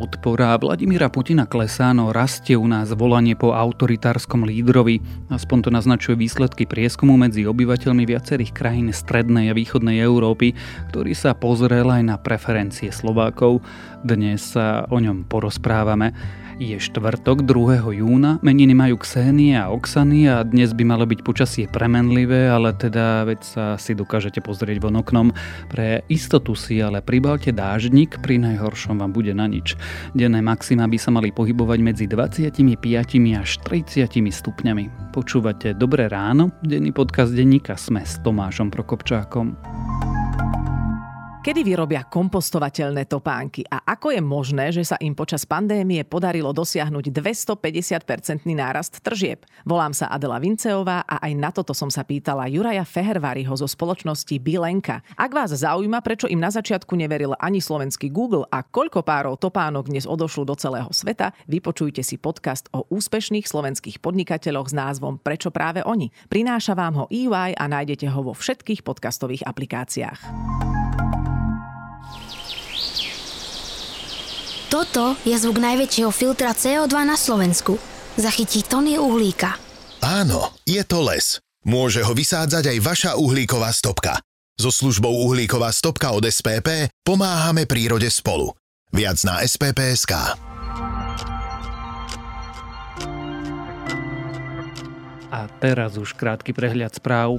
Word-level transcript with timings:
podpora 0.00 0.56
Vladimíra 0.56 1.12
Putina 1.12 1.44
klesá, 1.44 1.92
no 1.92 2.08
rastie 2.08 2.56
u 2.56 2.64
nás 2.64 2.88
volanie 2.96 3.36
po 3.36 3.52
autoritárskom 3.52 4.48
lídrovi. 4.48 5.04
Aspoň 5.28 5.68
to 5.68 5.70
naznačuje 5.70 6.16
výsledky 6.16 6.64
prieskumu 6.64 7.20
medzi 7.20 7.44
obyvateľmi 7.44 8.08
viacerých 8.08 8.56
krajín 8.56 8.88
strednej 8.96 9.52
a 9.52 9.54
východnej 9.54 10.00
Európy, 10.00 10.56
ktorý 10.88 11.12
sa 11.12 11.36
pozrel 11.36 11.84
aj 11.84 12.00
na 12.00 12.16
preferencie 12.16 12.88
Slovákov. 12.88 13.60
Dnes 14.00 14.56
sa 14.56 14.88
o 14.88 14.96
ňom 14.96 15.28
porozprávame. 15.28 16.16
Je 16.60 16.76
štvrtok 16.76 17.48
2. 17.48 18.04
júna, 18.04 18.36
meniny 18.44 18.76
majú 18.76 19.00
Ksenie 19.00 19.56
a 19.56 19.72
Oksany 19.72 20.28
a 20.28 20.44
dnes 20.44 20.76
by 20.76 20.84
malo 20.84 21.08
byť 21.08 21.24
počasie 21.24 21.64
premenlivé, 21.64 22.52
ale 22.52 22.76
teda 22.76 23.24
veď 23.24 23.40
sa 23.40 23.64
si 23.80 23.96
dokážete 23.96 24.44
pozrieť 24.44 24.76
von 24.76 25.00
oknom. 25.00 25.32
Pre 25.72 26.04
istotu 26.12 26.52
si 26.52 26.76
ale 26.84 27.00
pribalte 27.00 27.48
dáždnik, 27.48 28.20
pri 28.20 28.36
najhoršom 28.44 29.00
vám 29.00 29.08
bude 29.08 29.32
na 29.32 29.48
nič. 29.48 29.72
Denné 30.12 30.44
maxima 30.44 30.84
by 30.84 31.00
sa 31.00 31.08
mali 31.08 31.32
pohybovať 31.32 31.78
medzi 31.80 32.04
25 32.04 32.52
až 33.40 33.50
30 33.64 34.20
stupňami. 34.28 35.16
Počúvate 35.16 35.72
Dobré 35.72 36.12
ráno, 36.12 36.52
denný 36.60 36.92
podcast 36.92 37.32
denníka 37.32 37.80
Sme 37.80 38.04
s 38.04 38.20
Tomášom 38.20 38.68
Prokopčákom. 38.68 39.56
Kedy 41.40 41.64
vyrobia 41.64 42.04
kompostovateľné 42.04 43.08
topánky 43.08 43.64
a 43.64 43.80
ako 43.80 44.12
je 44.12 44.20
možné, 44.20 44.76
že 44.76 44.84
sa 44.84 45.00
im 45.00 45.16
počas 45.16 45.48
pandémie 45.48 46.04
podarilo 46.04 46.52
dosiahnuť 46.52 47.08
250-percentný 47.16 48.52
nárast 48.52 49.00
tržieb? 49.00 49.48
Volám 49.64 49.96
sa 49.96 50.12
Adela 50.12 50.36
Vinceová 50.36 51.00
a 51.08 51.16
aj 51.24 51.32
na 51.32 51.48
toto 51.48 51.72
som 51.72 51.88
sa 51.88 52.04
pýtala 52.04 52.44
Juraja 52.52 52.84
Feherváriho 52.84 53.56
zo 53.56 53.64
spoločnosti 53.64 54.36
Bilenka. 54.36 55.00
Ak 55.16 55.32
vás 55.32 55.56
zaujíma, 55.56 56.04
prečo 56.04 56.28
im 56.28 56.44
na 56.44 56.52
začiatku 56.52 56.92
neveril 56.92 57.32
ani 57.40 57.64
slovenský 57.64 58.12
Google 58.12 58.44
a 58.52 58.60
koľko 58.60 59.00
párov 59.00 59.40
topánok 59.40 59.88
dnes 59.88 60.04
odošlo 60.04 60.44
do 60.44 60.52
celého 60.60 60.92
sveta, 60.92 61.32
vypočujte 61.48 62.04
si 62.04 62.20
podcast 62.20 62.68
o 62.76 62.84
úspešných 62.92 63.48
slovenských 63.48 64.04
podnikateľoch 64.04 64.68
s 64.68 64.76
názvom 64.76 65.16
Prečo 65.16 65.48
práve 65.48 65.80
oni. 65.88 66.12
Prináša 66.28 66.76
vám 66.76 67.00
ho 67.00 67.04
EY 67.08 67.56
a 67.56 67.64
nájdete 67.64 68.12
ho 68.12 68.28
vo 68.28 68.36
všetkých 68.36 68.84
podcastových 68.84 69.48
aplikáciách. 69.48 70.20
Toto 74.70 75.18
je 75.26 75.34
zvuk 75.34 75.58
najväčšieho 75.58 76.14
filtra 76.14 76.54
CO2 76.54 76.94
na 77.02 77.18
Slovensku. 77.18 77.74
Zachytí 78.14 78.62
tony 78.62 79.02
uhlíka. 79.02 79.58
Áno, 79.98 80.54
je 80.62 80.78
to 80.86 81.02
les. 81.02 81.42
Môže 81.66 82.06
ho 82.06 82.14
vysádzať 82.14 82.70
aj 82.70 82.78
vaša 82.78 83.10
uhlíková 83.18 83.74
stopka. 83.74 84.22
So 84.54 84.70
službou 84.70 85.10
uhlíková 85.26 85.74
stopka 85.74 86.14
od 86.14 86.22
SPP 86.22 86.86
pomáhame 87.02 87.66
prírode 87.66 88.06
spolu. 88.14 88.54
Viac 88.94 89.18
na 89.26 89.42
SPP.sk. 89.42 90.38
A 95.30 95.40
teraz 95.58 95.98
už 95.98 96.14
krátky 96.14 96.54
prehľad 96.54 96.94
správ. 96.94 97.34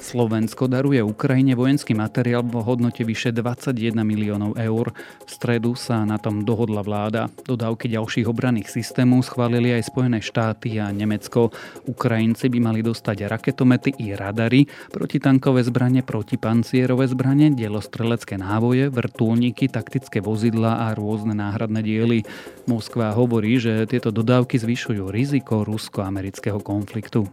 Slovensko 0.00 0.64
daruje 0.64 1.04
Ukrajine 1.04 1.52
vojenský 1.52 1.92
materiál 1.92 2.40
vo 2.42 2.64
hodnote 2.64 3.04
vyše 3.04 3.36
21 3.36 4.00
miliónov 4.00 4.56
eur. 4.56 4.96
V 4.96 5.30
stredu 5.30 5.76
sa 5.76 6.02
na 6.08 6.16
tom 6.16 6.42
dohodla 6.42 6.80
vláda. 6.80 7.28
Dodávky 7.44 7.92
ďalších 7.92 8.24
obranných 8.24 8.72
systémov 8.72 9.28
schválili 9.28 9.76
aj 9.76 9.92
Spojené 9.92 10.24
štáty 10.24 10.80
a 10.80 10.88
Nemecko. 10.88 11.52
Ukrajinci 11.84 12.48
by 12.48 12.58
mali 12.58 12.80
dostať 12.80 13.28
raketomety 13.28 13.92
i 14.00 14.16
radary, 14.16 14.64
protitankové 14.88 15.60
zbranie, 15.68 16.00
protipancierové 16.00 17.04
zbranie, 17.04 17.52
dielostrelecké 17.52 18.40
návoje, 18.40 18.88
vrtulníky, 18.88 19.68
taktické 19.68 20.24
vozidla 20.24 20.88
a 20.88 20.96
rôzne 20.96 21.36
náhradné 21.36 21.84
diely. 21.84 22.24
Moskva 22.64 23.12
hovorí, 23.12 23.60
že 23.60 23.84
tieto 23.84 24.08
dodávky 24.08 24.56
zvyšujú 24.56 25.12
riziko 25.12 25.62
rusko-amerického 25.62 26.58
konfliktu. 26.64 27.28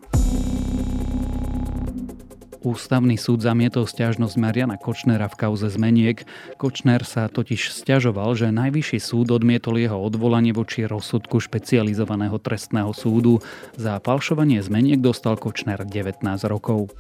Ústavný 2.68 3.16
súd 3.16 3.40
zamietol 3.40 3.88
stiažnosť 3.88 4.36
Mariana 4.36 4.76
Kočnera 4.76 5.32
v 5.32 5.40
kauze 5.40 5.72
zmeniek. 5.72 6.28
Kočner 6.60 7.08
sa 7.08 7.32
totiž 7.32 7.72
stiažoval, 7.72 8.36
že 8.36 8.52
Najvyšší 8.52 9.00
súd 9.00 9.32
odmietol 9.32 9.80
jeho 9.80 9.96
odvolanie 9.96 10.52
voči 10.52 10.84
rozsudku 10.84 11.40
špecializovaného 11.40 12.36
trestného 12.44 12.92
súdu. 12.92 13.40
Za 13.80 14.04
falšovanie 14.04 14.60
zmeniek 14.60 15.00
dostal 15.00 15.40
Kočner 15.40 15.80
19 15.88 16.20
rokov. 16.52 16.92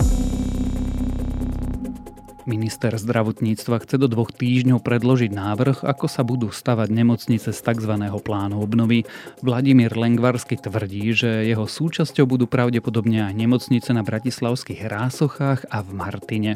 Minister 2.47 2.95
zdravotníctva 2.95 3.83
chce 3.83 3.99
do 3.99 4.07
dvoch 4.07 4.31
týždňov 4.31 4.79
predložiť 4.79 5.35
návrh, 5.35 5.77
ako 5.83 6.07
sa 6.07 6.23
budú 6.23 6.47
stavať 6.47 6.87
nemocnice 6.87 7.51
z 7.51 7.59
tzv. 7.59 7.93
plánu 8.23 8.63
obnovy. 8.63 9.03
Vladimír 9.43 9.91
Lengvarsky 9.91 10.55
tvrdí, 10.55 11.11
že 11.11 11.43
jeho 11.43 11.67
súčasťou 11.67 12.23
budú 12.23 12.47
pravdepodobne 12.47 13.27
aj 13.27 13.35
nemocnice 13.35 13.91
na 13.91 14.07
bratislavských 14.07 14.87
Rásochách 14.87 15.67
a 15.67 15.83
v 15.83 15.89
Martine. 15.91 16.51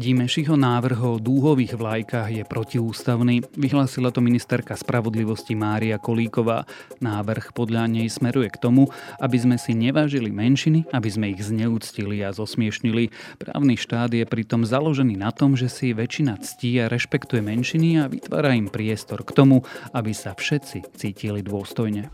Dimešiho 0.00 0.56
návrh 0.56 0.96
o 1.04 1.20
dúhových 1.20 1.76
vlajkách 1.76 2.32
je 2.32 2.44
protiústavný, 2.48 3.44
vyhlásila 3.52 4.08
to 4.08 4.24
ministerka 4.24 4.72
spravodlivosti 4.72 5.52
Mária 5.52 6.00
Kolíková. 6.00 6.64
Návrh 7.04 7.52
podľa 7.52 7.84
nej 7.84 8.08
smeruje 8.08 8.48
k 8.48 8.56
tomu, 8.64 8.88
aby 9.20 9.36
sme 9.36 9.60
si 9.60 9.76
nevážili 9.76 10.32
menšiny, 10.32 10.88
aby 10.96 11.04
sme 11.12 11.36
ich 11.36 11.44
zneúctili 11.44 12.24
a 12.24 12.32
zosmiešnili. 12.32 13.12
Právny 13.36 13.76
štát 13.76 14.08
je 14.16 14.24
pritom 14.24 14.64
založený 14.64 15.20
na 15.20 15.36
tom, 15.36 15.52
že 15.52 15.68
si 15.68 15.92
väčšina 15.92 16.40
ctí 16.40 16.80
a 16.80 16.88
rešpektuje 16.88 17.44
menšiny 17.44 18.00
a 18.00 18.08
vytvára 18.08 18.56
im 18.56 18.72
priestor 18.72 19.20
k 19.20 19.36
tomu, 19.36 19.68
aby 19.92 20.16
sa 20.16 20.32
všetci 20.32 20.96
cítili 20.96 21.44
dôstojne. 21.44 22.08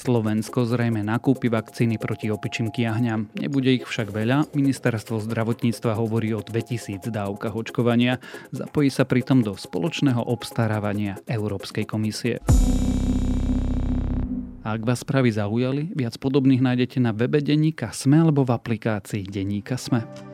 Slovensko 0.00 0.64
zrejme 0.64 1.04
nakúpi 1.04 1.52
vakcíny 1.52 2.00
proti 2.00 2.32
opičím 2.32 2.72
kiahňam. 2.72 3.28
Nebude 3.36 3.76
ich 3.76 3.84
však 3.84 4.08
veľa. 4.08 4.48
Ministerstvo 4.56 5.20
zdravotníctva 5.20 5.92
hovorí 5.92 6.32
o 6.32 6.40
2000 6.40 7.12
dávkach 7.12 7.52
očkovania. 7.52 8.16
Zapojí 8.48 8.88
sa 8.88 9.04
pritom 9.04 9.44
do 9.44 9.52
spoločného 9.52 10.24
obstarávania 10.24 11.20
Európskej 11.28 11.84
komisie. 11.84 12.40
Ak 14.64 14.80
vás 14.88 15.04
správy 15.04 15.36
zaujali, 15.36 15.92
viac 15.92 16.16
podobných 16.16 16.64
nájdete 16.64 16.96
na 16.96 17.12
webe 17.12 17.44
Deníka 17.44 17.92
Sme 17.92 18.24
alebo 18.24 18.48
v 18.48 18.56
aplikácii 18.56 19.28
Deníka 19.28 19.76
Sme. 19.76 20.29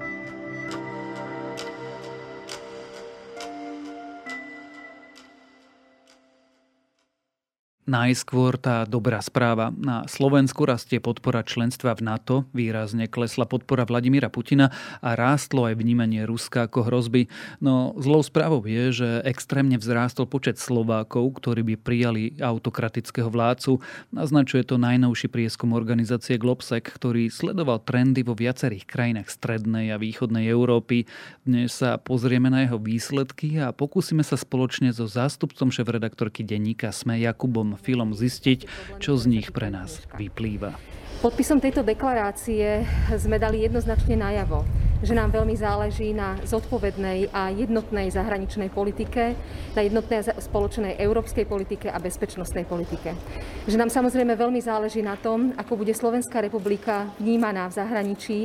Najskôr 7.86 8.58
tá 8.58 8.82
dobrá 8.82 9.22
správa. 9.22 9.70
Na 9.70 10.10
Slovensku 10.10 10.66
rastie 10.66 10.98
podpora 10.98 11.46
členstva 11.46 11.94
v 11.94 12.02
NATO, 12.02 12.42
výrazne 12.50 13.06
klesla 13.06 13.46
podpora 13.46 13.86
Vladimíra 13.86 14.26
Putina 14.26 14.74
a 14.98 15.14
rástlo 15.14 15.70
aj 15.70 15.78
vnímanie 15.78 16.26
Ruska 16.26 16.66
ako 16.66 16.90
hrozby. 16.90 17.30
No 17.62 17.94
zlou 17.94 18.26
správou 18.26 18.58
je, 18.66 18.90
že 18.90 19.08
extrémne 19.22 19.78
vzrástol 19.78 20.26
počet 20.26 20.58
Slovákov, 20.58 21.38
ktorí 21.38 21.62
by 21.62 21.74
prijali 21.78 22.34
autokratického 22.42 23.30
vládcu. 23.30 23.78
Naznačuje 24.10 24.66
to 24.66 24.82
najnovší 24.82 25.30
prieskum 25.30 25.70
organizácie 25.70 26.42
Globsec, 26.42 26.90
ktorý 26.90 27.30
sledoval 27.30 27.86
trendy 27.86 28.26
vo 28.26 28.34
viacerých 28.34 28.82
krajinách 28.82 29.30
strednej 29.30 29.94
a 29.94 30.02
východnej 30.02 30.50
Európy. 30.50 31.06
Dnes 31.46 31.78
sa 31.78 32.02
pozrieme 32.02 32.50
na 32.50 32.66
jeho 32.66 32.82
výsledky 32.82 33.62
a 33.62 33.70
pokúsime 33.70 34.26
sa 34.26 34.34
spoločne 34.34 34.90
so 34.90 35.06
zástupcom 35.06 35.70
šéf-redaktorky 35.70 36.42
denníka 36.42 36.90
Sme 36.90 37.22
Jakubom 37.22 37.75
film 37.78 38.12
zistiť, 38.16 38.66
čo 38.98 39.14
z 39.16 39.24
nich 39.30 39.48
pre 39.52 39.70
nás 39.70 40.02
vyplýva. 40.16 40.76
Podpisom 41.16 41.56
tejto 41.64 41.80
deklarácie 41.80 42.84
sme 43.16 43.40
dali 43.40 43.64
jednoznačne 43.64 44.20
najavo, 44.20 44.68
že 45.00 45.16
nám 45.16 45.32
veľmi 45.32 45.56
záleží 45.56 46.12
na 46.12 46.36
zodpovednej 46.44 47.32
a 47.32 47.48
jednotnej 47.48 48.12
zahraničnej 48.12 48.68
politike, 48.68 49.32
na 49.72 49.80
jednotnej 49.80 50.28
spoločnej 50.36 51.00
európskej 51.00 51.48
politike 51.48 51.88
a 51.88 51.96
bezpečnostnej 51.96 52.68
politike. 52.68 53.16
Že 53.64 53.80
nám 53.80 53.90
samozrejme 53.92 54.36
veľmi 54.36 54.60
záleží 54.60 55.00
na 55.00 55.16
tom, 55.16 55.56
ako 55.56 55.80
bude 55.80 55.96
Slovenská 55.96 56.44
republika 56.44 57.08
vnímaná 57.16 57.72
v 57.72 57.76
zahraničí, 57.80 58.38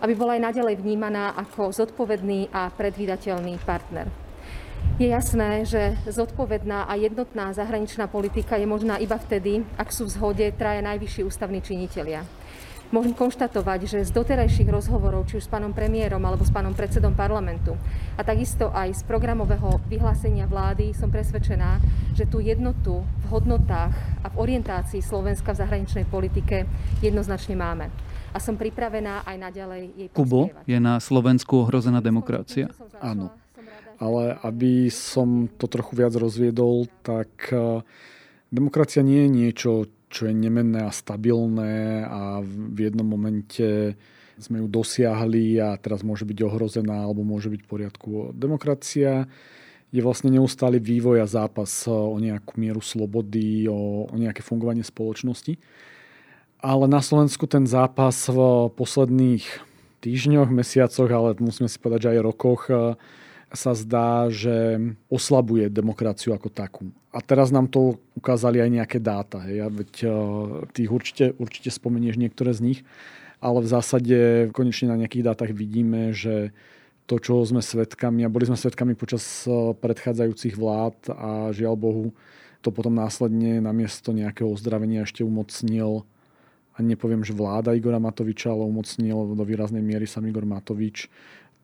aby 0.00 0.12
bola 0.16 0.40
aj 0.40 0.52
naďalej 0.52 0.80
vnímaná 0.80 1.36
ako 1.36 1.72
zodpovedný 1.72 2.48
a 2.48 2.72
predvídateľný 2.72 3.60
partner. 3.64 4.25
Je 4.96 5.12
jasné, 5.12 5.68
že 5.68 5.92
zodpovedná 6.08 6.88
a 6.88 6.96
jednotná 6.96 7.52
zahraničná 7.52 8.08
politika 8.08 8.56
je 8.56 8.64
možná 8.64 8.96
iba 8.96 9.20
vtedy, 9.20 9.60
ak 9.76 9.92
sú 9.92 10.08
v 10.08 10.14
zhode 10.16 10.46
traja 10.56 10.80
najvyšší 10.80 11.20
ústavní 11.20 11.60
činitelia. 11.60 12.24
Môžem 12.88 13.12
konštatovať, 13.12 13.92
že 13.92 14.08
z 14.08 14.14
doterajších 14.16 14.72
rozhovorov, 14.72 15.28
či 15.28 15.36
už 15.36 15.44
s 15.44 15.52
pánom 15.52 15.76
premiérom 15.76 16.24
alebo 16.24 16.48
s 16.48 16.54
pánom 16.54 16.72
predsedom 16.72 17.12
parlamentu 17.12 17.76
a 18.16 18.24
takisto 18.24 18.72
aj 18.72 18.96
z 18.96 19.02
programového 19.04 19.84
vyhlásenia 19.84 20.48
vlády 20.48 20.96
som 20.96 21.12
presvedčená, 21.12 21.76
že 22.16 22.24
tú 22.24 22.40
jednotu 22.40 23.04
v 23.04 23.24
hodnotách 23.28 23.92
a 24.24 24.32
v 24.32 24.48
orientácii 24.48 25.04
Slovenska 25.04 25.52
v 25.52 25.60
zahraničnej 25.60 26.08
politike 26.08 26.64
jednoznačne 27.04 27.52
máme. 27.52 27.92
A 28.32 28.36
a 28.36 28.38
som 28.38 28.52
pripravená 28.52 29.24
aj 29.24 29.36
naďalej 29.40 29.82
jej 29.96 30.08
Kubo, 30.12 30.52
je 30.68 30.76
na 30.76 31.00
Slovensku 31.00 31.64
ohrozená 31.64 32.04
demokracia? 32.04 32.68
Áno. 33.00 33.32
Ale 33.96 34.36
aby 34.44 34.92
som 34.92 35.48
to 35.56 35.64
trochu 35.66 35.96
viac 35.96 36.12
rozviedol, 36.12 36.84
tak 37.00 37.48
e, 37.48 37.80
demokracia 38.52 39.00
nie 39.00 39.24
je 39.24 39.30
niečo, 39.32 39.70
čo 40.12 40.28
je 40.28 40.34
nemenné 40.36 40.84
a 40.84 40.92
stabilné 40.92 42.04
a 42.06 42.40
v 42.44 42.78
jednom 42.78 43.08
momente 43.08 43.96
sme 44.36 44.60
ju 44.60 44.68
dosiahli 44.68 45.56
a 45.58 45.80
teraz 45.80 46.04
môže 46.04 46.28
byť 46.28 46.38
ohrozená 46.44 47.08
alebo 47.08 47.24
môže 47.24 47.48
byť 47.48 47.60
v 47.64 47.68
poriadku. 47.68 48.08
Demokracia 48.36 49.24
je 49.90 50.00
vlastne 50.04 50.28
neustály 50.28 50.76
vývoj 50.76 51.24
a 51.24 51.26
zápas 51.30 51.88
o 51.88 52.20
nejakú 52.20 52.60
mieru 52.60 52.84
slobody, 52.84 53.64
o, 53.64 54.04
o 54.04 54.14
nejaké 54.16 54.44
fungovanie 54.44 54.84
spoločnosti. 54.84 55.56
Ale 56.60 56.84
na 56.84 57.00
Slovensku 57.00 57.48
ten 57.48 57.64
zápas 57.64 58.28
v 58.28 58.68
posledných 58.76 59.44
týždňoch, 60.04 60.52
mesiacoch, 60.52 61.08
ale 61.08 61.36
musíme 61.40 61.68
si 61.68 61.80
povedať, 61.80 62.08
že 62.08 62.12
aj 62.16 62.26
rokoch 62.26 62.62
sa 63.54 63.78
zdá, 63.78 64.26
že 64.32 64.80
oslabuje 65.06 65.70
demokraciu 65.70 66.34
ako 66.34 66.50
takú. 66.50 66.90
A 67.14 67.22
teraz 67.22 67.54
nám 67.54 67.70
to 67.70 67.96
ukázali 68.18 68.60
aj 68.60 68.70
nejaké 68.70 68.98
dáta. 68.98 69.44
Hej. 69.46 69.54
Ja 69.56 69.66
veď 69.72 69.92
tých 70.74 70.90
určite, 70.90 71.24
určite 71.38 71.70
spomenieš 71.70 72.18
niektoré 72.20 72.52
z 72.52 72.60
nich 72.60 72.80
ale 73.40 73.62
v 73.62 73.68
zásade 73.68 74.18
konečne 74.56 74.92
na 74.92 75.00
nejakých 75.04 75.26
dátach 75.32 75.52
vidíme, 75.52 76.10
že 76.16 76.56
to, 77.06 77.22
čo 77.22 77.46
sme 77.46 77.62
svetkami, 77.62 78.26
a 78.26 78.32
boli 78.32 78.48
sme 78.48 78.58
svetkami 78.58 78.98
počas 78.98 79.46
eh, 79.46 79.52
predchádzajúcich 79.76 80.58
vlád 80.58 80.96
a 81.14 81.30
žiaľ 81.54 81.74
Bohu, 81.78 82.06
to 82.64 82.74
potom 82.74 82.98
následne 82.98 83.62
namiesto 83.62 84.10
nejakého 84.10 84.50
ozdravenia 84.50 85.06
ešte 85.06 85.22
umocnil 85.22 86.02
a 86.74 86.82
nepoviem, 86.82 87.22
že 87.22 87.36
vláda 87.36 87.78
Igora 87.78 88.02
Matoviča, 88.02 88.50
ale 88.50 88.66
umocnil 88.66 89.38
do 89.38 89.44
výraznej 89.46 89.80
miery 89.80 90.10
sam 90.10 90.26
Igor 90.26 90.42
Matovič 90.42 91.06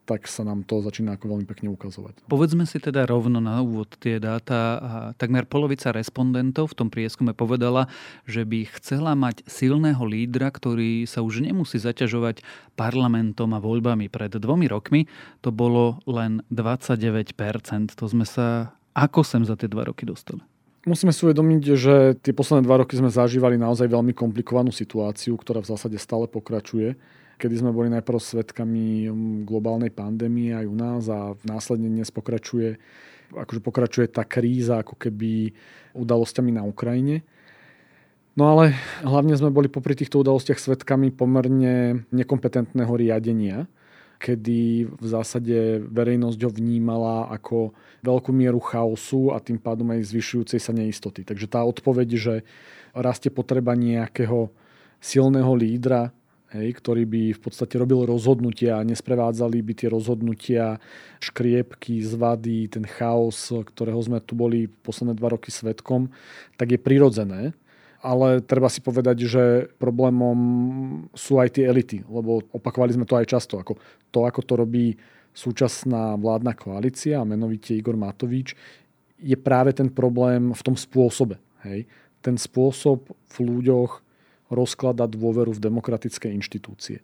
tak 0.03 0.27
sa 0.27 0.43
nám 0.43 0.67
to 0.67 0.83
začína 0.83 1.15
ako 1.15 1.37
veľmi 1.37 1.47
pekne 1.47 1.71
ukazovať. 1.71 2.27
Povedzme 2.27 2.67
si 2.67 2.83
teda 2.83 3.07
rovno 3.07 3.39
na 3.39 3.63
úvod 3.63 3.95
tie 4.03 4.19
dáta. 4.19 4.83
Takmer 5.17 5.47
polovica 5.47 5.95
respondentov 5.95 6.75
v 6.75 6.79
tom 6.83 6.89
prieskume 6.91 7.33
povedala, 7.33 7.87
že 8.27 8.43
by 8.43 8.67
chcela 8.79 9.15
mať 9.15 9.47
silného 9.47 10.03
lídra, 10.03 10.51
ktorý 10.51 11.07
sa 11.07 11.23
už 11.23 11.47
nemusí 11.47 11.79
zaťažovať 11.79 12.43
parlamentom 12.75 13.55
a 13.55 13.63
voľbami. 13.63 14.11
Pred 14.11 14.43
dvomi 14.43 14.67
rokmi 14.67 15.07
to 15.39 15.55
bolo 15.55 16.03
len 16.11 16.43
29%. 16.51 17.35
To 17.95 18.07
sme 18.11 18.27
sa 18.27 18.75
ako 18.93 19.25
sem 19.25 19.43
za 19.47 19.57
tie 19.57 19.71
dva 19.71 19.89
roky 19.89 20.05
dostali? 20.05 20.43
Musíme 20.83 21.15
si 21.15 21.23
uvedomiť, 21.23 21.63
že 21.79 21.95
tie 22.19 22.35
posledné 22.35 22.67
dva 22.67 22.83
roky 22.83 22.99
sme 22.99 23.07
zažívali 23.07 23.55
naozaj 23.55 23.87
veľmi 23.87 24.11
komplikovanú 24.19 24.75
situáciu, 24.75 25.39
ktorá 25.39 25.63
v 25.63 25.71
zásade 25.71 25.95
stále 25.95 26.27
pokračuje 26.27 26.99
kedy 27.43 27.59
sme 27.59 27.75
boli 27.75 27.91
najprv 27.91 28.23
svetkami 28.23 29.11
um, 29.11 29.43
globálnej 29.43 29.91
pandémie 29.91 30.55
aj 30.55 30.67
u 30.71 30.77
nás 30.79 31.03
a 31.11 31.35
následne 31.43 31.91
dnes 31.91 32.15
pokračuje, 32.15 32.79
akože 33.35 33.59
pokračuje 33.59 34.07
tá 34.07 34.23
kríza 34.23 34.79
ako 34.79 34.95
keby 34.95 35.51
udalosťami 35.99 36.55
na 36.55 36.63
Ukrajine. 36.63 37.27
No 38.39 38.55
ale 38.55 38.79
hlavne 39.03 39.35
sme 39.35 39.51
boli 39.51 39.67
popri 39.67 39.99
týchto 39.99 40.23
udalostiach 40.23 40.57
svetkami 40.57 41.11
pomerne 41.11 42.07
nekompetentného 42.15 42.95
riadenia, 42.95 43.67
kedy 44.23 44.87
v 44.87 45.07
zásade 45.11 45.83
verejnosť 45.83 46.39
ho 46.47 46.51
vnímala 46.55 47.27
ako 47.29 47.75
veľkú 48.07 48.31
mieru 48.31 48.63
chaosu 48.63 49.35
a 49.35 49.43
tým 49.43 49.59
pádom 49.59 49.91
aj 49.91 50.15
zvyšujúcej 50.15 50.63
sa 50.63 50.71
neistoty. 50.71 51.27
Takže 51.27 51.51
tá 51.51 51.67
odpoveď, 51.67 52.09
že 52.15 52.35
rastie 52.95 53.35
potreba 53.35 53.75
nejakého 53.75 54.55
silného 55.03 55.53
lídra, 55.59 56.15
hej, 56.53 56.69
ktorý 56.79 57.09
by 57.09 57.23
v 57.37 57.41
podstate 57.41 57.81
robil 57.81 58.05
rozhodnutia 58.05 58.79
a 58.79 58.87
nesprevádzali 58.87 59.59
by 59.65 59.73
tie 59.73 59.89
rozhodnutia 59.89 60.77
škriepky, 61.19 62.05
zvady, 62.05 62.69
ten 62.69 62.85
chaos, 62.85 63.51
ktorého 63.51 63.99
sme 64.05 64.21
tu 64.21 64.37
boli 64.37 64.69
posledné 64.69 65.17
dva 65.17 65.33
roky 65.33 65.49
svetkom, 65.49 66.13
tak 66.61 66.77
je 66.77 66.81
prirodzené. 66.81 67.57
Ale 68.03 68.43
treba 68.43 68.67
si 68.67 68.83
povedať, 68.83 69.31
že 69.31 69.71
problémom 69.79 70.39
sú 71.15 71.39
aj 71.39 71.55
tie 71.55 71.71
elity, 71.71 72.03
lebo 72.11 72.43
opakovali 72.51 72.99
sme 72.99 73.07
to 73.07 73.15
aj 73.15 73.31
často. 73.31 73.63
Ako 73.63 73.79
to, 74.11 74.27
ako 74.27 74.43
to 74.43 74.55
robí 74.59 74.99
súčasná 75.31 76.19
vládna 76.19 76.53
koalícia, 76.59 77.23
a 77.23 77.29
menovite 77.29 77.79
Igor 77.79 77.95
Matovič, 77.95 78.59
je 79.23 79.39
práve 79.39 79.71
ten 79.71 79.87
problém 79.87 80.51
v 80.51 80.63
tom 80.67 80.75
spôsobe. 80.75 81.39
Hej. 81.63 81.87
Ten 82.27 82.35
spôsob 82.35 83.07
v 83.07 83.37
ľuďoch 83.39 84.03
rozkladať 84.53 85.09
dôveru 85.17 85.57
v 85.57 85.63
demokratické 85.65 86.29
inštitúcie. 86.31 87.01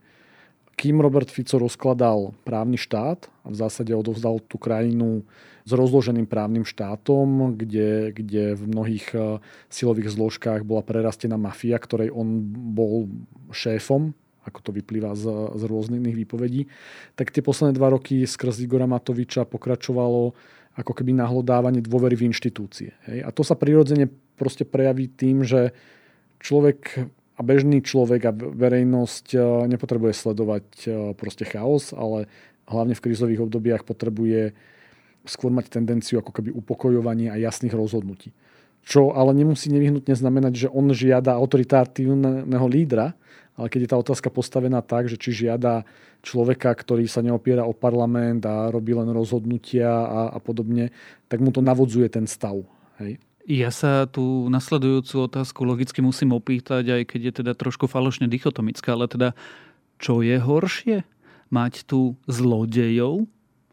Kým 0.79 1.03
Robert 1.03 1.27
Fico 1.27 1.59
rozkladal 1.59 2.39
právny 2.47 2.79
štát 2.79 3.27
a 3.43 3.49
v 3.51 3.57
zásade 3.59 3.91
odovzdal 3.91 4.39
tú 4.47 4.63
krajinu 4.63 5.27
s 5.67 5.75
rozloženým 5.75 6.31
právnym 6.31 6.63
štátom, 6.63 7.59
kde, 7.59 8.15
kde 8.15 8.55
v 8.55 8.63
mnohých 8.63 9.07
e, 9.11 9.43
silových 9.69 10.15
zložkách 10.15 10.63
bola 10.63 10.87
prerastená 10.87 11.35
mafia, 11.35 11.83
ktorej 11.83 12.15
on 12.15 12.47
bol 12.79 13.11
šéfom, 13.51 14.15
ako 14.47 14.59
to 14.65 14.71
vyplýva 14.71 15.19
z, 15.19 15.27
z 15.59 15.63
rôznych 15.67 16.15
výpovedí, 16.15 16.71
tak 17.19 17.35
tie 17.35 17.43
posledné 17.43 17.75
dva 17.75 17.99
roky 17.99 18.23
skrz 18.23 18.63
Igora 18.63 18.87
Matoviča 18.87 19.51
pokračovalo 19.51 20.33
ako 20.79 20.93
keby 20.95 21.11
nahlodávanie 21.11 21.83
dôvery 21.83 22.15
v 22.15 22.31
inštitúcie. 22.31 22.95
Hej? 23.11 23.27
A 23.27 23.35
to 23.35 23.43
sa 23.43 23.59
prirodzene 23.59 24.07
proste 24.39 24.63
prejaví 24.63 25.11
tým, 25.11 25.43
že 25.43 25.75
človek 26.39 27.11
a 27.39 27.41
bežný 27.47 27.79
človek 27.79 28.23
a 28.27 28.33
verejnosť 28.35 29.27
e, 29.33 29.39
nepotrebuje 29.71 30.13
sledovať 30.19 30.67
e, 30.83 30.87
proste 31.15 31.47
chaos, 31.47 31.95
ale 31.95 32.27
hlavne 32.67 32.99
v 32.99 33.05
krízových 33.07 33.47
obdobiach 33.47 33.87
potrebuje 33.87 34.59
skôr 35.23 35.55
mať 35.55 35.79
tendenciu 35.79 36.19
ako 36.19 36.35
keby 36.35 36.51
upokojovania 36.51 37.39
a 37.39 37.41
jasných 37.41 37.79
rozhodnutí. 37.79 38.35
Čo 38.83 39.15
ale 39.15 39.37
nemusí 39.39 39.71
nevyhnutne 39.71 40.19
znamenať, 40.19 40.67
že 40.67 40.69
on 40.73 40.91
žiada 40.91 41.39
autoritatívneho 41.39 42.67
lídra, 42.67 43.15
ale 43.55 43.67
keď 43.71 43.81
je 43.85 43.91
tá 43.91 43.97
otázka 43.99 44.29
postavená 44.31 44.83
tak, 44.83 45.07
že 45.07 45.19
či 45.19 45.47
žiada 45.47 45.83
človeka, 46.23 46.75
ktorý 46.75 47.07
sa 47.07 47.23
neopiera 47.23 47.67
o 47.67 47.75
parlament 47.75 48.43
a 48.47 48.71
robí 48.71 48.95
len 48.95 49.11
rozhodnutia 49.11 49.91
a, 49.91 50.21
a 50.35 50.39
podobne, 50.43 50.91
tak 51.31 51.39
mu 51.39 51.55
to 51.55 51.63
navodzuje 51.63 52.07
ten 52.11 52.27
stav. 52.27 52.59
Hej? 53.03 53.23
Ja 53.49 53.73
sa 53.73 54.05
tú 54.05 54.45
nasledujúcu 54.53 55.25
otázku 55.25 55.65
logicky 55.65 56.05
musím 56.05 56.37
opýtať, 56.37 56.85
aj 57.01 57.03
keď 57.09 57.21
je 57.25 57.33
teda 57.41 57.53
trošku 57.57 57.89
falošne 57.89 58.29
dichotomická, 58.29 58.93
ale 58.93 59.09
teda 59.09 59.33
čo 59.97 60.21
je 60.21 60.37
horšie? 60.37 61.09
Mať 61.49 61.89
tu 61.89 62.21
zlodejov, 62.29 63.25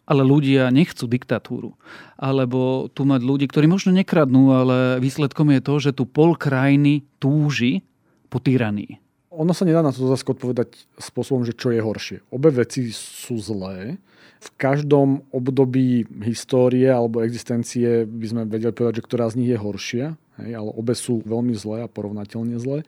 ale 0.08 0.22
ľudia 0.24 0.72
nechcú 0.72 1.12
diktatúru. 1.12 1.76
Alebo 2.16 2.88
tu 2.88 3.04
mať 3.04 3.20
ľudí, 3.20 3.52
ktorí 3.52 3.68
možno 3.68 3.92
nekradnú, 3.92 4.56
ale 4.56 5.04
výsledkom 5.04 5.52
je 5.52 5.62
to, 5.62 5.74
že 5.84 5.92
tu 5.92 6.08
pol 6.08 6.40
krajiny 6.40 7.04
túži 7.20 7.84
po 8.32 8.40
tyranii. 8.40 9.04
Ono 9.36 9.52
sa 9.52 9.68
nedá 9.68 9.84
na 9.84 9.92
to 9.92 10.08
otázku 10.08 10.32
odpovedať 10.32 10.76
spôsobom, 10.96 11.44
že 11.44 11.52
čo 11.52 11.76
je 11.76 11.84
horšie. 11.84 12.18
Obe 12.32 12.56
veci 12.56 12.90
sú 12.96 13.36
zlé 13.36 14.00
v 14.46 14.50
každom 14.62 15.26
období 15.34 16.06
histórie 16.22 16.86
alebo 16.86 17.26
existencie 17.26 18.06
by 18.06 18.26
sme 18.30 18.42
vedeli 18.46 18.72
povedať, 18.72 19.02
že 19.02 19.06
ktorá 19.08 19.26
z 19.32 19.38
nich 19.42 19.50
je 19.50 19.58
horšia, 19.58 20.08
hej, 20.44 20.52
ale 20.54 20.70
obe 20.70 20.94
sú 20.94 21.26
veľmi 21.26 21.58
zlé 21.58 21.88
a 21.88 21.92
porovnateľne 21.92 22.62
zlé. 22.62 22.86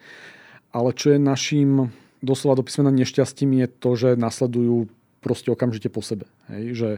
Ale 0.69 0.93
čo 0.93 1.15
je 1.15 1.19
našim 1.19 1.89
doslova 2.21 2.61
do 2.61 2.63
písmena 2.65 2.93
nešťastím 2.93 3.57
je 3.65 3.67
to, 3.67 3.89
že 3.97 4.09
nasledujú 4.19 4.91
proste 5.23 5.49
okamžite 5.49 5.89
po 5.89 6.05
sebe. 6.05 6.29
Hej, 6.53 6.63
že 6.77 6.89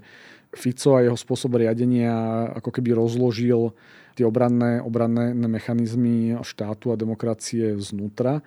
Fico 0.50 0.98
a 0.98 1.06
jeho 1.06 1.16
spôsob 1.16 1.62
riadenia 1.62 2.50
ako 2.58 2.74
keby 2.74 2.98
rozložil 2.98 3.72
tie 4.18 4.26
obranné, 4.26 4.82
obranné 4.82 5.32
mechanizmy 5.32 6.36
štátu 6.42 6.92
a 6.92 7.00
demokracie 7.00 7.78
znútra. 7.78 8.42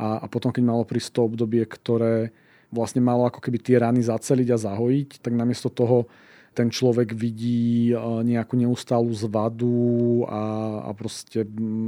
A, 0.00 0.24
a 0.24 0.26
potom, 0.32 0.48
keď 0.48 0.64
malo 0.64 0.88
prísť 0.88 1.20
to 1.20 1.28
obdobie, 1.28 1.60
ktoré 1.68 2.32
vlastne 2.72 3.04
malo 3.04 3.28
ako 3.28 3.44
keby 3.44 3.58
tie 3.60 3.76
rany 3.76 4.00
zaceliť 4.00 4.48
a 4.48 4.62
zahojiť, 4.62 5.20
tak 5.20 5.36
namiesto 5.36 5.68
toho 5.68 6.08
ten 6.56 6.72
človek 6.72 7.14
vidí 7.14 7.92
e, 7.92 7.94
nejakú 8.00 8.56
neustálu 8.58 9.12
zvadu 9.12 10.24
a, 10.26 10.42
a 10.88 10.90
proste 10.96 11.44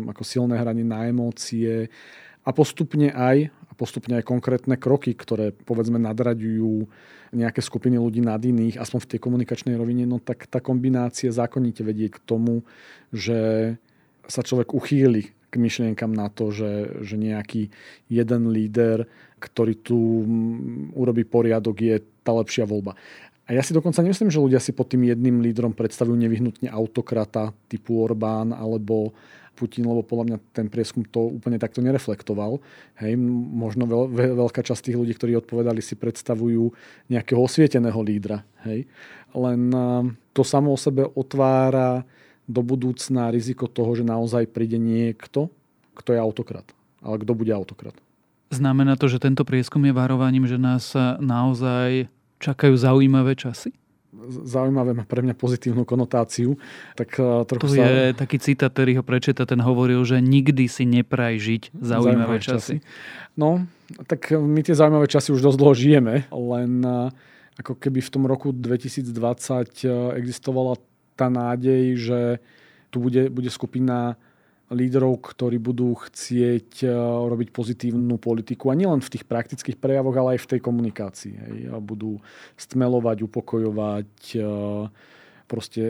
ako 0.07 0.23
silné 0.23 0.61
hranie 0.61 0.85
na 0.87 1.09
emócie. 1.09 1.91
A 2.43 2.51
postupne 2.53 3.11
aj 3.11 3.51
a 3.51 3.73
postupne 3.73 4.21
aj 4.21 4.29
konkrétne 4.29 4.77
kroky, 4.77 5.17
ktoré 5.17 5.57
povedzme 5.57 5.97
nadraďujú 5.97 6.85
nejaké 7.33 7.65
skupiny 7.65 7.97
ľudí 7.97 8.21
nad 8.21 8.39
iných, 8.39 8.77
aspoň 8.77 8.99
v 9.01 9.11
tej 9.17 9.21
komunikačnej 9.25 9.75
rovine, 9.81 10.05
no 10.05 10.21
tak 10.21 10.45
tá 10.45 10.61
kombinácia 10.61 11.33
zákonite 11.33 11.81
vedie 11.81 12.13
k 12.13 12.21
tomu, 12.21 12.61
že 13.09 13.73
sa 14.29 14.45
človek 14.45 14.77
uchýli 14.77 15.33
k 15.53 15.61
myšlienkam 15.61 16.17
na 16.17 16.33
to, 16.33 16.49
že, 16.49 17.05
že 17.05 17.21
nejaký 17.21 17.69
jeden 18.09 18.49
líder 18.49 19.05
ktorý 19.43 19.75
tu 19.83 19.99
mm, 20.23 20.95
urobí 20.95 21.27
poriadok, 21.27 21.75
je 21.83 21.99
tá 22.23 22.31
lepšia 22.31 22.63
voľba. 22.63 22.95
A 23.51 23.59
ja 23.59 23.63
si 23.67 23.75
dokonca 23.75 23.99
nemyslím, 23.99 24.31
že 24.31 24.39
ľudia 24.39 24.63
si 24.63 24.71
pod 24.71 24.87
tým 24.95 25.11
jedným 25.11 25.43
lídrom 25.43 25.75
predstavujú 25.75 26.15
nevyhnutne 26.15 26.71
autokrata 26.71 27.51
typu 27.67 27.99
Orbán 27.99 28.55
alebo, 28.55 29.11
Putin, 29.53 29.85
lebo 29.85 30.01
podľa 30.01 30.25
mňa 30.33 30.39
ten 30.57 30.67
prieskum 30.73 31.05
to 31.05 31.29
úplne 31.29 31.61
takto 31.61 31.85
nereflektoval. 31.85 32.57
Hej, 33.05 33.21
možno 33.53 33.85
veľ, 33.85 34.09
veľká 34.33 34.65
časť 34.65 34.89
tých 34.89 34.97
ľudí, 34.97 35.13
ktorí 35.13 35.37
odpovedali, 35.45 35.85
si 35.85 35.93
predstavujú 35.93 36.73
nejakého 37.13 37.37
osvieteného 37.37 38.01
lídra. 38.01 38.41
Hej. 38.65 38.89
Len 39.37 39.61
to 40.33 40.41
samo 40.41 40.73
o 40.73 40.79
sebe 40.81 41.05
otvára 41.05 42.01
do 42.47 42.61
budúcna 42.61 43.31
riziko 43.31 43.71
toho, 43.71 43.95
že 43.95 44.05
naozaj 44.07 44.51
príde 44.51 44.77
niekto, 44.77 45.51
kto 45.95 46.17
je 46.17 46.19
autokrat. 46.19 46.67
Ale 47.03 47.19
kto 47.23 47.33
bude 47.35 47.51
autokrat? 47.55 47.95
Znamená 48.53 49.01
to, 49.01 49.09
že 49.09 49.23
tento 49.23 49.43
prieskum 49.49 49.81
je 49.89 49.97
varovaním, 49.97 50.45
že 50.45 50.61
nás 50.61 50.93
naozaj 51.19 52.11
čakajú 52.43 52.75
zaujímavé 52.77 53.33
časy? 53.39 53.73
zaujímavé, 54.29 54.93
má 54.93 55.05
pre 55.09 55.25
mňa 55.25 55.35
pozitívnu 55.35 55.89
konotáciu. 55.89 56.55
Tak 56.95 57.17
uh, 57.17 57.49
trochu 57.49 57.65
tu 57.65 57.69
sa... 57.75 57.83
je 57.83 58.13
taký 58.13 58.37
citát, 58.39 58.71
ktorý 58.71 59.01
ho 59.01 59.05
prečíta, 59.05 59.49
ten 59.49 59.59
hovoril, 59.59 60.05
že 60.05 60.21
nikdy 60.21 60.69
si 60.69 60.85
nepraj 60.85 61.41
žiť 61.41 61.63
zaujímavé, 61.73 62.37
zaujímavé 62.37 62.37
časy. 62.39 62.77
časy. 62.79 63.35
No, 63.35 63.65
tak 64.05 64.37
my 64.37 64.61
tie 64.61 64.77
zaujímavé 64.77 65.09
časy 65.09 65.33
už 65.33 65.41
dosť 65.41 65.59
dlho 65.59 65.75
žijeme, 65.75 66.15
len 66.29 66.73
uh, 66.85 67.09
ako 67.57 67.73
keby 67.81 68.05
v 68.05 68.11
tom 68.13 68.25
roku 68.29 68.53
2020 68.53 69.09
uh, 69.09 70.13
existovala 70.21 70.77
tá 71.17 71.29
nádej, 71.29 71.85
že 71.97 72.21
tu 72.93 73.01
bude, 73.01 73.33
bude 73.33 73.49
skupina 73.49 74.21
lídrov, 74.73 75.21
ktorí 75.21 75.61
budú 75.61 75.93
chcieť 75.95 76.89
eh, 76.89 76.91
robiť 77.29 77.53
pozitívnu 77.53 78.17
politiku 78.17 78.73
a 78.73 78.79
nielen 78.79 79.05
v 79.05 79.13
tých 79.13 79.29
praktických 79.29 79.77
prejavoch, 79.77 80.17
ale 80.17 80.37
aj 80.37 80.49
v 80.49 80.51
tej 80.57 80.61
komunikácii. 80.65 81.35
Hej. 81.37 81.59
A 81.71 81.77
budú 81.79 82.19
stmelovať, 82.57 83.29
upokojovať, 83.29 84.13
eh, 84.41 84.45
proste 85.47 85.83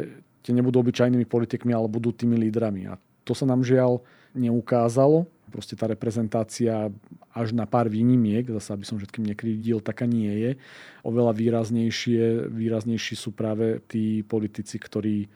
tie 0.43 0.53
nebudú 0.53 0.83
obyčajnými 0.83 1.25
politikmi, 1.25 1.71
ale 1.71 1.87
budú 1.87 2.11
tými 2.11 2.35
lídrami. 2.35 2.91
A 2.91 2.99
to 3.23 3.33
sa 3.33 3.47
nám 3.47 3.63
žiaľ 3.63 4.03
neukázalo. 4.35 5.31
Proste 5.53 5.77
tá 5.77 5.85
reprezentácia 5.85 6.89
až 7.37 7.53
na 7.53 7.69
pár 7.69 7.93
výnimiek, 7.93 8.49
zase 8.49 8.73
aby 8.73 8.85
som 8.89 8.97
všetkým 8.97 9.29
nekrivdil, 9.29 9.85
taká 9.85 10.09
nie 10.09 10.33
je. 10.33 10.51
Oveľa 11.05 11.37
výraznejšie, 11.37 12.49
výraznejší 12.49 13.15
sú 13.15 13.37
práve 13.37 13.85
tí 13.85 14.25
politici, 14.25 14.81
ktorí 14.81 15.29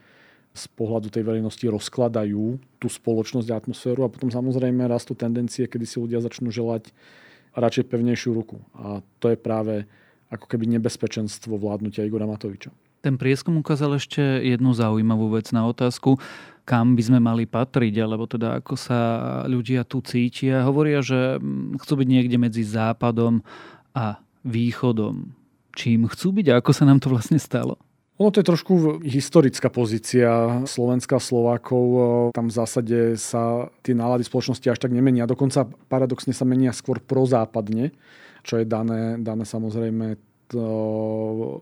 z 0.56 0.64
pohľadu 0.73 1.12
tej 1.12 1.20
verejnosti 1.20 1.68
rozkladajú 1.68 2.56
tú 2.80 2.88
spoločnosť 2.88 3.49
a 3.52 3.58
atmosféru 3.61 4.08
a 4.08 4.12
potom 4.12 4.32
samozrejme 4.32 4.88
rastú 4.88 5.12
tendencie, 5.12 5.68
kedy 5.68 5.85
si 5.85 6.00
ľudia 6.00 6.25
začnú 6.25 6.49
želať 6.49 6.96
radšej 7.52 7.85
pevnejšiu 7.92 8.32
ruku. 8.32 8.56
A 8.73 9.04
to 9.20 9.28
je 9.28 9.37
práve 9.37 9.85
ako 10.32 10.49
keby 10.49 10.64
nebezpečenstvo 10.80 11.61
vládnutia 11.61 12.08
Igora 12.08 12.25
Matoviča. 12.25 12.73
Ten 13.04 13.20
prieskum 13.20 13.61
ukázal 13.61 14.00
ešte 14.00 14.18
jednu 14.42 14.75
zaujímavú 14.75 15.30
vec 15.37 15.52
na 15.54 15.68
otázku, 15.68 16.18
kam 16.66 16.99
by 16.99 17.02
sme 17.06 17.18
mali 17.23 17.46
patriť, 17.46 17.94
alebo 18.02 18.26
teda 18.26 18.58
ako 18.58 18.75
sa 18.75 18.99
ľudia 19.46 19.87
tu 19.87 20.02
cítia. 20.02 20.66
Hovoria, 20.66 20.99
že 20.99 21.38
chcú 21.78 21.92
byť 22.02 22.08
niekde 22.11 22.37
medzi 22.42 22.66
západom 22.66 23.46
a 23.94 24.18
východom. 24.42 25.30
Čím 25.78 26.11
chcú 26.11 26.35
byť 26.35 26.46
a 26.50 26.58
ako 26.58 26.73
sa 26.75 26.82
nám 26.82 26.99
to 26.99 27.14
vlastne 27.14 27.38
stalo? 27.38 27.78
Ono 28.16 28.32
to 28.32 28.40
je 28.40 28.49
trošku 28.49 29.04
historická 29.04 29.68
pozícia 29.68 30.64
Slovenska 30.64 31.20
Slovákov. 31.20 31.85
Tam 32.32 32.49
v 32.49 32.56
zásade 32.56 32.99
sa 33.20 33.68
tie 33.85 33.92
nálady 33.92 34.25
spoločnosti 34.25 34.64
až 34.73 34.80
tak 34.80 34.90
nemenia. 34.90 35.28
Dokonca 35.28 35.68
paradoxne 35.87 36.32
sa 36.32 36.49
menia 36.49 36.73
skôr 36.73 36.96
prozápadne, 36.99 37.92
čo 38.40 38.56
je 38.56 38.64
dané, 38.64 39.20
dané 39.20 39.44
samozrejme 39.44 40.16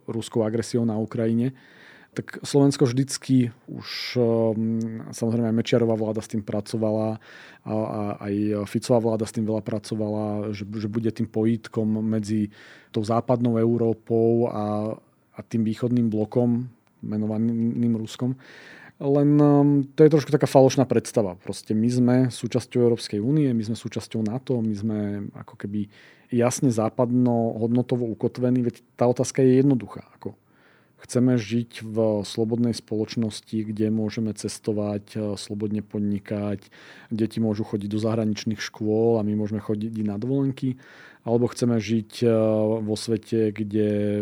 ruskou 0.06 0.46
agresiou 0.46 0.87
na 0.87 0.94
Ukrajine. 0.94 1.58
Tak 2.14 2.47
Slovensko 2.47 2.87
vždycky 2.87 3.50
už 3.66 4.14
um, 4.14 5.04
samozrejme 5.11 5.50
aj 5.50 5.59
Mečiarová 5.59 5.99
vláda 5.99 6.23
s 6.23 6.30
tým 6.30 6.47
pracovala 6.47 7.18
a, 7.66 7.75
aj 8.23 8.64
Ficová 8.71 9.02
vláda 9.02 9.26
s 9.26 9.35
tým 9.35 9.44
veľa 9.44 9.66
pracovala, 9.66 10.54
že, 10.54 10.62
bude 10.87 11.11
tým 11.11 11.26
pojítkom 11.26 12.00
medzi 12.00 12.54
tou 12.94 13.02
západnou 13.02 13.59
Európou 13.59 14.47
a 14.49 14.94
a 15.35 15.40
tým 15.42 15.66
východným 15.66 16.06
blokom, 16.11 16.71
menovaným 17.02 17.99
Ruskom. 17.99 18.38
Len 19.02 19.30
um, 19.42 19.83
to 19.99 20.06
je 20.06 20.12
trošku 20.14 20.30
taká 20.30 20.47
falošná 20.47 20.87
predstava. 20.87 21.35
Proste 21.35 21.75
my 21.75 21.88
sme 21.90 22.16
súčasťou 22.30 22.78
Európskej 22.87 23.18
únie, 23.18 23.50
my 23.50 23.66
sme 23.66 23.75
súčasťou 23.75 24.23
NATO, 24.23 24.62
my 24.62 24.75
sme 24.75 24.99
ako 25.35 25.59
keby 25.59 25.90
jasne 26.30 26.71
západno 26.71 27.59
hodnotovo 27.59 28.06
ukotvení, 28.14 28.62
veď 28.62 28.87
tá 28.94 29.11
otázka 29.11 29.42
je 29.42 29.59
jednoduchá. 29.59 30.06
Ako 30.14 30.38
chceme 31.04 31.37
žiť 31.37 31.84
v 31.84 31.96
slobodnej 32.25 32.73
spoločnosti, 32.73 33.52
kde 33.52 33.92
môžeme 33.92 34.32
cestovať, 34.32 35.04
uh, 35.14 35.23
slobodne 35.37 35.84
podnikať, 35.84 36.66
deti 37.12 37.38
môžu 37.38 37.68
chodiť 37.68 37.88
do 37.92 38.00
zahraničných 38.00 38.61
škôl 38.61 39.20
a 39.20 39.26
my 39.26 39.37
môžeme 39.37 39.61
chodiť 39.61 39.92
na 40.02 40.16
dovolenky 40.16 40.80
alebo 41.25 41.49
chceme 41.49 41.81
žiť 41.81 42.21
e, 42.21 42.28
vo 42.85 42.95
svete, 43.00 43.49
kde 43.49 44.21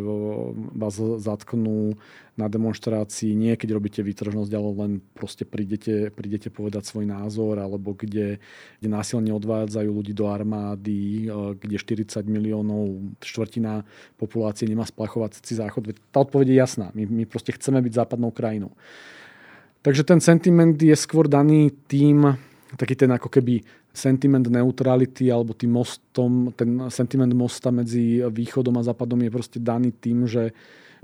vás 0.78 0.94
zatknú 1.18 1.98
na 2.38 2.46
demonstrácii, 2.46 3.34
nie 3.34 3.58
keď 3.58 3.68
robíte 3.74 4.00
výtržnosť, 4.06 4.52
ale 4.54 4.68
len 4.78 4.92
proste 5.12 5.42
prídete, 5.42 6.14
prídete 6.14 6.48
povedať 6.48 6.86
svoj 6.86 7.10
názor, 7.10 7.58
alebo 7.58 7.92
kde, 7.92 8.38
kde 8.78 8.88
násilne 8.88 9.34
odvádzajú 9.34 9.90
ľudí 9.90 10.14
do 10.14 10.30
armády, 10.30 11.26
e, 11.26 11.58
kde 11.58 11.76
40 11.76 12.22
miliónov, 12.30 13.18
štvrtina 13.18 13.82
populácie 14.14 14.70
nemá 14.70 14.86
splachovací 14.86 15.58
záchod. 15.58 15.98
Tá 16.14 16.22
odpoveď 16.22 16.54
je 16.54 16.56
jasná. 16.62 16.86
My, 16.94 17.02
my 17.02 17.26
proste 17.26 17.50
chceme 17.50 17.82
byť 17.82 17.92
západnou 17.98 18.30
krajinou. 18.30 18.70
Takže 19.82 20.06
ten 20.06 20.22
sentiment 20.22 20.78
je 20.78 20.94
skôr 20.94 21.26
daný 21.26 21.74
tým, 21.90 22.38
taký 22.76 22.94
ten 22.96 23.10
ako 23.12 23.28
keby 23.28 23.60
sentiment 23.92 24.44
neutrality 24.48 25.28
alebo 25.28 25.52
tým 25.52 25.76
mostom, 25.76 26.52
ten 26.56 26.88
sentiment 26.88 27.30
mosta 27.36 27.68
medzi 27.68 28.24
východom 28.24 28.80
a 28.80 28.86
západom 28.86 29.20
je 29.20 29.30
proste 29.30 29.58
daný 29.60 29.92
tým, 29.92 30.24
že 30.24 30.52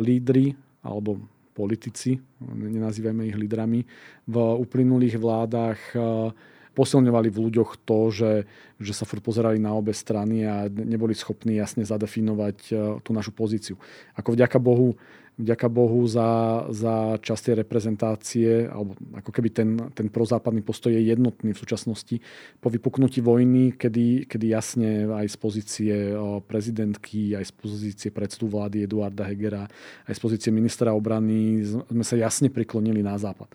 lídry 0.00 0.56
alebo 0.80 1.20
politici, 1.52 2.14
nenazývajme 2.54 3.26
ich 3.26 3.36
lídrami, 3.36 3.80
v 4.30 4.36
uplynulých 4.38 5.18
vládach 5.18 5.80
eh, 5.92 6.30
posilňovali 6.78 7.28
v 7.34 7.42
ľuďoch 7.50 7.82
to, 7.82 7.98
že, 8.14 8.32
že 8.78 8.92
sa 8.94 9.02
furt 9.02 9.18
pozerali 9.18 9.58
na 9.58 9.74
obe 9.74 9.90
strany 9.90 10.46
a 10.46 10.70
neboli 10.70 11.18
schopní 11.18 11.58
jasne 11.58 11.82
zadefinovať 11.82 12.58
eh, 12.70 12.76
tú 13.02 13.10
našu 13.10 13.34
pozíciu. 13.34 13.74
Ako 14.14 14.38
vďaka 14.38 14.62
Bohu 14.62 14.94
vďaka 15.38 15.70
Bohu 15.70 16.02
za, 16.10 16.66
za 16.74 17.16
častie 17.22 17.54
reprezentácie, 17.54 18.66
alebo 18.66 18.98
ako 19.14 19.30
keby 19.30 19.48
ten, 19.54 19.70
ten 19.94 20.10
prozápadný 20.10 20.66
postoj 20.66 20.90
je 20.90 20.98
jednotný 20.98 21.54
v 21.54 21.62
súčasnosti. 21.62 22.18
Po 22.58 22.68
vypuknutí 22.68 23.22
vojny, 23.22 23.78
kedy, 23.78 24.26
kedy 24.26 24.46
jasne 24.50 25.06
aj 25.06 25.30
z 25.30 25.36
pozície 25.38 25.94
prezidentky, 26.50 27.38
aj 27.38 27.44
z 27.48 27.52
pozície 27.54 28.10
predsedu 28.10 28.50
vlády 28.50 28.82
Eduarda 28.84 29.30
Hegera, 29.30 29.70
aj 30.10 30.14
z 30.18 30.20
pozície 30.20 30.50
ministra 30.50 30.90
obrany 30.90 31.62
sme 31.62 32.02
sa 32.02 32.18
jasne 32.18 32.50
priklonili 32.50 33.00
na 33.00 33.14
západ. 33.14 33.46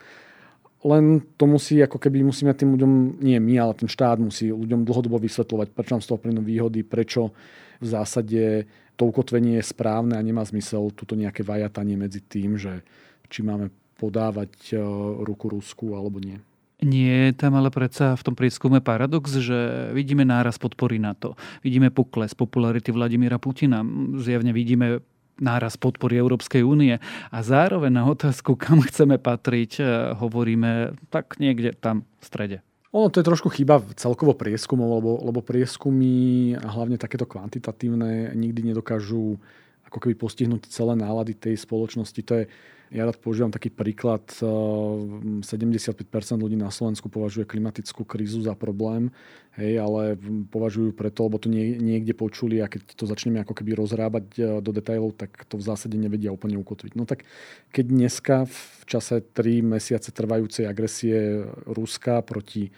Len 0.83 1.23
to 1.39 1.47
musí, 1.47 1.79
ako 1.79 1.95
keby 1.95 2.27
musíme 2.27 2.51
tým 2.51 2.75
ľuďom, 2.75 3.23
nie 3.23 3.39
my, 3.39 3.55
ale 3.55 3.73
ten 3.79 3.87
štát 3.87 4.19
musí 4.19 4.51
ľuďom 4.51 4.83
dlhodobo 4.83 5.15
vysvetľovať, 5.15 5.71
prečo 5.71 5.93
nám 5.95 6.03
z 6.03 6.09
toho 6.11 6.19
plynú 6.19 6.41
výhody, 6.43 6.83
prečo 6.83 7.31
v 7.79 7.87
zásade 7.87 8.67
to 8.99 9.07
ukotvenie 9.07 9.57
je 9.59 9.65
správne 9.65 10.19
a 10.19 10.21
nemá 10.21 10.43
zmysel 10.43 10.91
tuto 10.93 11.15
nejaké 11.15 11.41
vajatanie 11.41 11.95
medzi 11.95 12.21
tým, 12.21 12.59
že 12.59 12.83
či 13.31 13.41
máme 13.41 13.71
podávať 13.97 14.75
e, 14.75 14.83
ruku 15.23 15.49
Rusku 15.49 15.95
alebo 15.95 16.19
nie. 16.19 16.37
Nie 16.83 17.31
je 17.31 17.39
tam 17.39 17.55
ale 17.55 17.71
predsa 17.71 18.19
v 18.19 18.25
tom 18.27 18.35
prieskume 18.35 18.83
paradox, 18.83 19.39
že 19.39 19.89
vidíme 19.95 20.27
náraz 20.27 20.59
podpory 20.59 20.99
NATO. 20.99 21.39
Vidíme 21.63 21.95
pokles 21.95 22.35
popularity 22.35 22.91
Vladimíra 22.91 23.39
Putina. 23.39 23.87
Zjavne 24.19 24.51
vidíme 24.51 24.99
náraz 25.39 25.79
podpory 25.79 26.19
Európskej 26.19 26.61
únie. 26.61 27.01
A 27.29 27.37
zároveň 27.41 27.91
na 27.93 28.05
otázku, 28.05 28.53
kam 28.59 28.81
chceme 28.85 29.17
patriť, 29.17 29.71
e, 29.79 29.83
hovoríme 30.17 30.97
tak 31.09 31.41
niekde 31.41 31.73
tam 31.77 32.05
v 32.21 32.25
strede. 32.25 32.57
Ono 32.93 33.09
to 33.09 33.25
je 33.25 33.25
trošku 33.25 33.49
chyba 33.49 33.81
celkovo 33.97 34.37
prieskumov, 34.37 35.01
lebo, 35.01 35.11
lebo 35.25 35.41
prieskumy 35.41 36.53
a 36.53 36.67
hlavne 36.69 37.01
takéto 37.01 37.25
kvantitatívne 37.25 38.37
nikdy 38.37 38.69
nedokážu 38.69 39.41
ako 39.89 39.97
keby 39.97 40.13
postihnúť 40.13 40.69
celé 40.69 40.93
nálady 40.93 41.33
tej 41.33 41.57
spoločnosti. 41.57 42.21
To 42.29 42.33
je, 42.41 42.45
ja 42.93 43.09
rád 43.09 43.17
používam 43.17 43.49
taký 43.49 43.73
príklad. 43.73 44.21
75% 44.29 45.43
eh, 45.43 46.37
ľudí 46.37 46.53
na 46.53 46.69
Slovensku 46.69 47.09
považuje 47.09 47.49
klimatickú 47.49 48.05
krízu 48.05 48.45
za 48.45 48.53
problém, 48.53 49.09
hej, 49.57 49.81
ale 49.81 50.13
považujú 50.53 50.93
preto, 50.93 51.25
lebo 51.25 51.41
to 51.41 51.49
nie, 51.49 51.73
niekde 51.81 52.13
počuli 52.13 52.61
a 52.61 52.69
keď 52.69 52.93
to 52.93 53.09
začneme 53.09 53.41
ako 53.41 53.57
keby 53.57 53.73
rozrábať 53.73 54.25
eh, 54.37 54.45
do 54.61 54.69
detailov, 54.69 55.17
tak 55.17 55.33
to 55.49 55.57
v 55.57 55.65
zásade 55.65 55.97
nevedia 55.97 56.29
úplne 56.29 56.55
ukotviť. 56.61 56.93
No 56.93 57.09
tak 57.09 57.25
keď 57.73 57.85
dneska 57.89 58.35
v 58.45 58.83
čase 58.85 59.25
3 59.25 59.65
mesiace 59.65 60.13
trvajúcej 60.13 60.69
agresie 60.69 61.49
Ruska 61.65 62.21
proti 62.21 62.69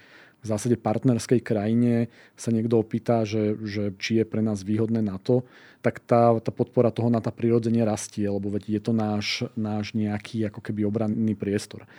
v 0.46 0.48
zásade 0.54 0.78
partnerskej 0.78 1.42
krajine 1.42 2.14
sa 2.38 2.54
niekto 2.54 2.78
opýta, 2.78 3.26
že, 3.26 3.58
že 3.66 3.98
či 3.98 4.22
je 4.22 4.26
pre 4.30 4.46
nás 4.46 4.62
výhodné 4.62 5.02
na 5.02 5.18
to, 5.18 5.42
tak 5.82 5.98
tá, 6.06 6.38
tá 6.38 6.54
podpora 6.54 6.94
toho 6.94 7.10
na 7.10 7.18
tá 7.18 7.34
prirodzene 7.34 7.82
rastie, 7.82 8.30
lebo 8.30 8.54
veď 8.54 8.78
je 8.78 8.82
to 8.86 8.94
náš, 8.94 9.28
náš 9.58 9.98
nejaký 9.98 10.46
ako 10.46 10.62
keby 10.62 10.86
obranný 10.86 11.34
priestor. 11.34 11.90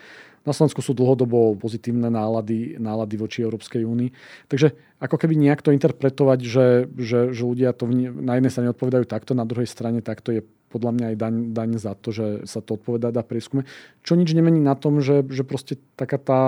Na 0.46 0.54
Slovensku 0.54 0.78
sú 0.78 0.94
dlhodobo 0.94 1.58
pozitívne 1.58 2.06
nálady, 2.06 2.78
nálady 2.78 3.18
voči 3.18 3.42
Európskej 3.42 3.82
únii. 3.82 4.14
Takže 4.46 4.78
ako 5.02 5.18
keby 5.18 5.34
nejak 5.34 5.58
to 5.58 5.74
interpretovať, 5.74 6.38
že, 6.46 6.66
že, 6.94 7.34
že 7.34 7.42
ľudia 7.42 7.74
to 7.74 7.90
na 7.90 8.38
jednej 8.38 8.54
strane 8.54 8.70
odpovedajú 8.70 9.10
takto, 9.10 9.34
na 9.34 9.42
druhej 9.42 9.66
strane 9.66 10.06
takto 10.06 10.30
je 10.30 10.46
podľa 10.70 10.92
mňa 10.94 11.06
aj 11.10 11.16
daň, 11.18 11.34
daň 11.50 11.70
za 11.82 11.98
to, 11.98 12.14
že 12.14 12.26
sa 12.46 12.62
to 12.62 12.78
odpovedá 12.78 13.10
dá 13.10 13.26
prieskume. 13.26 13.66
Čo 14.06 14.14
nič 14.14 14.30
nemení 14.34 14.62
na 14.62 14.78
tom, 14.78 15.02
že, 15.02 15.26
že 15.26 15.42
proste 15.42 15.82
taká 15.98 16.18
tá 16.18 16.42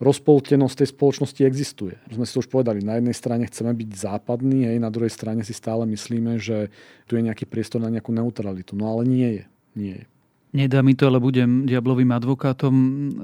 rozpoltenosť 0.00 0.80
tej 0.80 0.88
spoločnosti 0.96 1.40
existuje. 1.44 1.94
Sme 2.08 2.24
si 2.24 2.32
to 2.32 2.40
už 2.40 2.48
povedali, 2.48 2.80
na 2.80 2.96
jednej 2.96 3.12
strane 3.12 3.44
chceme 3.44 3.76
byť 3.76 3.90
západní, 3.92 4.72
hej, 4.72 4.80
na 4.80 4.88
druhej 4.88 5.12
strane 5.12 5.44
si 5.44 5.52
stále 5.52 5.84
myslíme, 5.84 6.40
že 6.40 6.72
tu 7.04 7.20
je 7.20 7.22
nejaký 7.22 7.44
priestor 7.44 7.84
na 7.84 7.92
nejakú 7.92 8.08
neutralitu. 8.10 8.72
No 8.72 8.88
ale 8.96 9.04
nie 9.04 9.30
je. 9.30 9.44
Nie 9.76 9.94
je. 10.02 10.06
Nedá 10.50 10.82
mi 10.82 10.98
to, 10.98 11.06
ale 11.06 11.22
budem 11.22 11.62
diablovým 11.62 12.10
advokátom. 12.10 12.74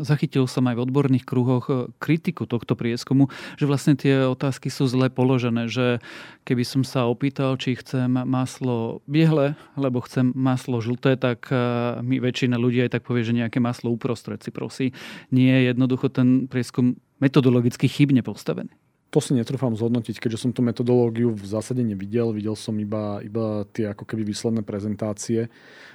Zachytil 0.06 0.46
som 0.46 0.62
aj 0.70 0.78
v 0.78 0.84
odborných 0.86 1.26
kruhoch 1.26 1.66
eh, 1.66 1.90
kritiku 1.98 2.46
tohto 2.46 2.78
prieskumu, 2.78 3.26
že 3.58 3.66
vlastne 3.66 3.98
tie 3.98 4.30
otázky 4.30 4.70
sú 4.70 4.86
zle 4.86 5.10
položené, 5.10 5.66
že 5.66 5.98
keby 6.46 6.62
som 6.62 6.86
sa 6.86 7.10
opýtal, 7.10 7.58
či 7.58 7.74
chcem 7.74 8.06
maslo 8.06 9.02
biehle, 9.10 9.58
lebo 9.74 9.98
chcem 10.06 10.30
maslo 10.38 10.78
žlté, 10.78 11.18
tak 11.18 11.50
eh, 11.50 11.98
mi 12.06 12.22
väčšina 12.22 12.54
ľudí 12.54 12.86
aj 12.86 12.94
tak 12.94 13.02
povie, 13.02 13.26
že 13.26 13.34
nejaké 13.34 13.58
maslo 13.58 13.90
uprostred 13.90 14.38
si 14.46 14.54
prosí. 14.54 14.94
Nie 15.34 15.66
je 15.66 15.74
jednoducho 15.74 16.06
ten 16.14 16.46
prieskum 16.46 16.94
metodologicky 17.18 17.90
chybne 17.90 18.22
postavený. 18.22 18.70
To 19.16 19.24
si 19.24 19.32
netrúfam 19.32 19.72
zhodnotiť, 19.72 20.20
keďže 20.20 20.44
som 20.44 20.52
tú 20.52 20.60
metodológiu 20.60 21.32
v 21.32 21.40
zásade 21.40 21.80
nevidel. 21.80 22.36
Videl 22.36 22.52
som 22.52 22.76
iba, 22.76 23.16
iba 23.24 23.64
tie 23.72 23.88
ako 23.88 24.04
keby 24.04 24.28
výsledné 24.28 24.60
prezentácie. 24.60 25.48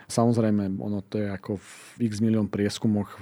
Samozrejme, 0.10 0.82
ono 0.82 1.06
to 1.06 1.22
je 1.22 1.30
ako 1.30 1.62
v 1.62 2.10
x 2.10 2.18
milión 2.18 2.50
prieskumoch 2.50 3.22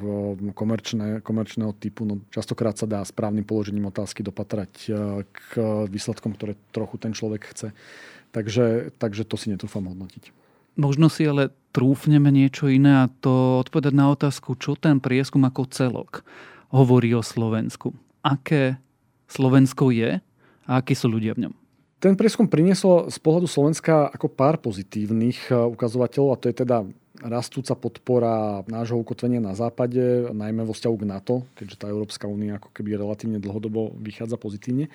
komerčné, 0.56 1.20
komerčného 1.20 1.76
typu. 1.76 2.08
No, 2.08 2.24
častokrát 2.32 2.80
sa 2.80 2.88
dá 2.88 3.04
správnym 3.04 3.44
položením 3.44 3.92
otázky 3.92 4.24
dopatrať 4.24 4.72
e, 4.88 4.92
k 5.28 5.60
výsledkom, 5.92 6.32
ktoré 6.32 6.56
trochu 6.72 6.96
ten 6.96 7.12
človek 7.12 7.52
chce. 7.52 7.76
Takže, 8.32 8.96
takže 8.96 9.28
to 9.28 9.36
si 9.36 9.52
netrúfam 9.52 9.84
hodnotiť. 9.84 10.32
Možno 10.80 11.12
si 11.12 11.28
ale 11.28 11.52
trúfneme 11.76 12.32
niečo 12.32 12.72
iné 12.72 13.04
a 13.04 13.12
to 13.20 13.60
odpovedať 13.68 13.92
na 13.92 14.16
otázku, 14.16 14.56
čo 14.56 14.80
ten 14.80 15.04
prieskum 15.04 15.44
ako 15.44 15.68
celok 15.68 16.24
hovorí 16.72 17.12
o 17.12 17.20
Slovensku. 17.20 17.92
Aké 18.24 18.80
Slovensko 19.30 19.94
je 19.94 20.18
a 20.66 20.72
akí 20.82 20.98
sú 20.98 21.08
ľudia 21.08 21.38
v 21.38 21.48
ňom? 21.48 21.54
Ten 22.00 22.16
prieskum 22.16 22.48
priniesol 22.48 23.12
z 23.12 23.18
pohľadu 23.20 23.46
Slovenska 23.46 24.08
ako 24.10 24.32
pár 24.32 24.58
pozitívnych 24.58 25.52
eh, 25.52 25.56
ukazovateľov 25.56 26.30
a 26.34 26.40
to 26.40 26.50
je 26.50 26.56
teda 26.66 26.78
rastúca 27.20 27.76
podpora 27.76 28.64
nášho 28.72 28.96
ukotvenia 28.96 29.44
na 29.44 29.52
západe, 29.52 30.32
najmä 30.32 30.64
vo 30.64 30.72
vzťahu 30.72 30.96
k 30.96 31.10
NATO, 31.10 31.36
keďže 31.60 31.76
tá 31.76 31.92
Európska 31.92 32.32
únia 32.32 32.56
ako 32.56 32.72
keby 32.72 32.96
relatívne 32.96 33.44
dlhodobo 33.44 33.92
vychádza 34.00 34.40
pozitívne. 34.40 34.88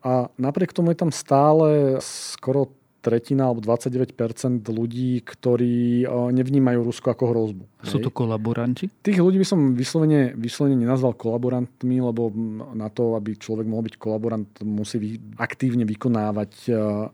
A 0.00 0.32
napriek 0.40 0.72
tomu 0.72 0.96
je 0.96 1.04
tam 1.04 1.12
stále 1.12 2.00
skoro 2.00 2.72
tretina 3.00 3.48
alebo 3.48 3.64
29% 3.64 4.62
ľudí, 4.68 5.24
ktorí 5.24 6.04
nevnímajú 6.08 6.80
Rusko 6.84 7.16
ako 7.16 7.24
hrozbu. 7.32 7.64
Sú 7.80 7.96
to 7.98 8.12
kolaboranti? 8.12 8.92
Tých 9.00 9.18
ľudí 9.18 9.40
by 9.40 9.48
som 9.48 9.72
vyslovene, 9.72 10.36
vyslovene 10.36 10.76
nenazval 10.76 11.16
kolaborantmi, 11.16 11.96
lebo 11.96 12.28
na 12.76 12.92
to, 12.92 13.16
aby 13.16 13.40
človek 13.40 13.64
mohol 13.64 13.88
byť 13.88 13.96
kolaborant, 13.96 14.48
musí 14.60 15.16
aktívne 15.40 15.88
vykonávať 15.88 16.52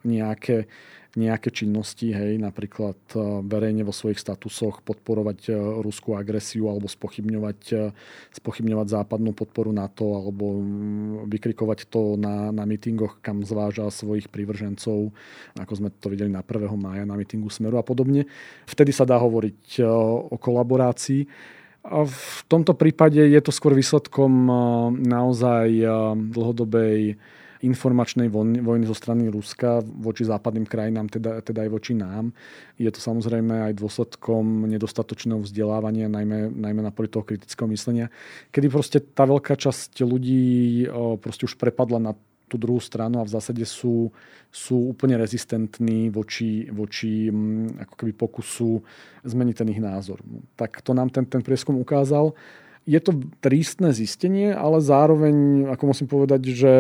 nejaké 0.03 0.67
nejaké 1.17 1.49
činnosti, 1.49 2.13
hej, 2.13 2.37
napríklad 2.37 3.01
e, 3.17 3.19
verejne 3.49 3.89
vo 3.89 3.91
svojich 3.91 4.21
statusoch 4.21 4.85
podporovať 4.85 5.49
e, 5.49 5.51
ruskú 5.81 6.13
agresiu 6.13 6.69
alebo 6.69 6.93
spochybňovať, 6.93 7.61
e, 7.73 7.77
spochybňovať 8.37 8.87
západnú 9.01 9.33
podporu 9.33 9.73
NATO 9.73 10.13
alebo 10.13 10.61
vykrikovať 11.25 11.89
to 11.89 12.21
na, 12.21 12.53
na 12.53 12.69
mítingoch, 12.69 13.25
kam 13.25 13.41
zváža 13.41 13.89
svojich 13.89 14.29
prívržencov, 14.29 15.17
ako 15.57 15.73
sme 15.73 15.89
to 15.89 16.13
videli 16.13 16.29
na 16.29 16.45
1. 16.45 16.69
mája 16.77 17.09
na 17.09 17.17
mítingu 17.17 17.49
Smeru 17.49 17.81
a 17.81 17.85
podobne. 17.87 18.29
Vtedy 18.69 18.93
sa 18.93 19.09
dá 19.09 19.17
hovoriť 19.17 19.81
o 20.29 20.37
kolaborácii. 20.37 21.25
A 21.87 22.03
v 22.03 22.41
tomto 22.51 22.75
prípade 22.75 23.23
je 23.23 23.41
to 23.41 23.55
skôr 23.55 23.71
výsledkom 23.71 24.51
naozaj 25.07 25.71
dlhodobej 26.35 27.15
informačnej 27.67 28.31
vojny 28.31 28.87
zo 28.87 28.95
strany 28.95 29.27
Ruska 29.27 29.83
voči 29.83 30.23
západným 30.23 30.65
krajinám, 30.65 31.11
teda, 31.11 31.43
teda 31.43 31.67
aj 31.67 31.71
voči 31.75 31.93
nám. 31.99 32.31
Je 32.79 32.89
to 32.89 33.03
samozrejme 33.03 33.67
aj 33.67 33.75
dôsledkom 33.75 34.71
nedostatočného 34.71 35.43
vzdelávania, 35.43 36.07
najmä, 36.07 36.55
najmä 36.55 36.81
na 36.87 36.95
poli 36.95 37.11
toho 37.11 37.27
kritického 37.27 37.67
myslenia, 37.69 38.07
kedy 38.55 38.67
proste 38.71 38.99
tá 39.03 39.27
veľká 39.27 39.59
časť 39.59 40.07
ľudí 40.07 40.87
proste 41.19 41.51
už 41.51 41.59
prepadla 41.59 41.99
na 41.99 42.13
tú 42.47 42.55
druhú 42.55 42.79
stranu 42.79 43.19
a 43.19 43.27
v 43.27 43.35
zásade 43.35 43.67
sú, 43.67 44.15
sú 44.55 44.95
úplne 44.95 45.19
rezistentní 45.19 46.15
voči, 46.15 46.71
voči 46.71 47.27
ako 47.83 47.95
keby 47.99 48.15
pokusu 48.15 48.87
zmeniť 49.27 49.55
ten 49.59 49.69
ich 49.75 49.83
názor. 49.83 50.23
Tak 50.55 50.79
to 50.87 50.95
nám 50.95 51.11
ten, 51.11 51.27
ten 51.27 51.43
prieskum 51.43 51.75
ukázal. 51.75 52.39
Je 52.87 53.03
to 53.03 53.19
trístne 53.43 53.91
zistenie, 53.91 54.55
ale 54.55 54.79
zároveň, 54.79 55.67
ako 55.75 55.91
musím 55.91 56.07
povedať, 56.07 56.55
že 56.55 56.73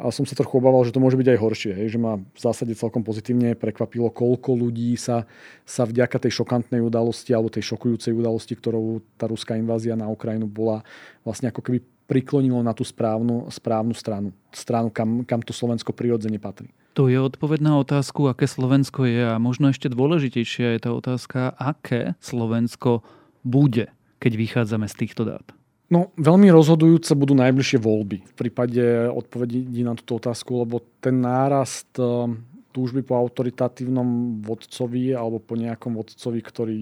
a 0.00 0.08
som 0.08 0.24
sa 0.24 0.32
trochu 0.32 0.56
obával, 0.56 0.80
že 0.88 0.96
to 0.96 1.02
môže 1.02 1.20
byť 1.20 1.28
aj 1.28 1.38
horšie. 1.38 1.72
Hej, 1.76 1.96
že 1.96 1.98
ma 2.00 2.16
v 2.16 2.40
zásade 2.40 2.72
celkom 2.72 3.04
pozitívne 3.04 3.52
prekvapilo, 3.52 4.08
koľko 4.08 4.56
ľudí 4.56 4.96
sa, 4.96 5.28
sa 5.68 5.84
vďaka 5.84 6.16
tej 6.16 6.40
šokantnej 6.40 6.80
udalosti 6.80 7.36
alebo 7.36 7.52
tej 7.52 7.68
šokujúcej 7.68 8.16
udalosti, 8.16 8.56
ktorou 8.56 9.04
tá 9.20 9.28
ruská 9.28 9.60
invázia 9.60 9.92
na 10.00 10.08
Ukrajinu 10.08 10.48
bola, 10.48 10.80
vlastne 11.20 11.52
ako 11.52 11.60
keby 11.60 11.84
priklonilo 12.08 12.64
na 12.64 12.72
tú 12.72 12.82
správnu, 12.82 13.52
správnu 13.52 13.94
stranu. 13.94 14.32
Stranu, 14.50 14.88
kam, 14.90 15.22
kam 15.22 15.44
to 15.44 15.54
Slovensko 15.54 15.94
prirodzene 15.94 16.40
patrí. 16.42 16.72
To 16.98 17.06
je 17.06 17.22
odpoveď 17.22 17.62
na 17.62 17.78
otázku, 17.78 18.26
aké 18.26 18.50
Slovensko 18.50 19.06
je 19.06 19.22
a 19.22 19.38
možno 19.38 19.70
ešte 19.70 19.86
dôležitejšia 19.86 20.74
je 20.74 20.80
tá 20.82 20.90
otázka, 20.90 21.54
aké 21.54 22.18
Slovensko 22.18 23.06
bude, 23.46 23.94
keď 24.18 24.32
vychádzame 24.34 24.90
z 24.90 24.94
týchto 25.06 25.22
dát. 25.22 25.46
No, 25.90 26.14
veľmi 26.14 26.46
rozhodujúce 26.54 27.18
budú 27.18 27.34
najbližšie 27.34 27.82
voľby 27.82 28.22
v 28.22 28.34
prípade 28.38 29.10
odpovedí 29.10 29.82
na 29.82 29.98
túto 29.98 30.22
otázku, 30.22 30.62
lebo 30.62 30.86
ten 31.02 31.18
nárast 31.18 31.90
eh, 31.98 32.30
túžby 32.70 33.02
po 33.02 33.18
autoritatívnom 33.18 34.38
vodcovi 34.46 35.10
alebo 35.10 35.42
po 35.42 35.58
nejakom 35.58 35.98
vodcovi, 35.98 36.38
ktorý 36.38 36.78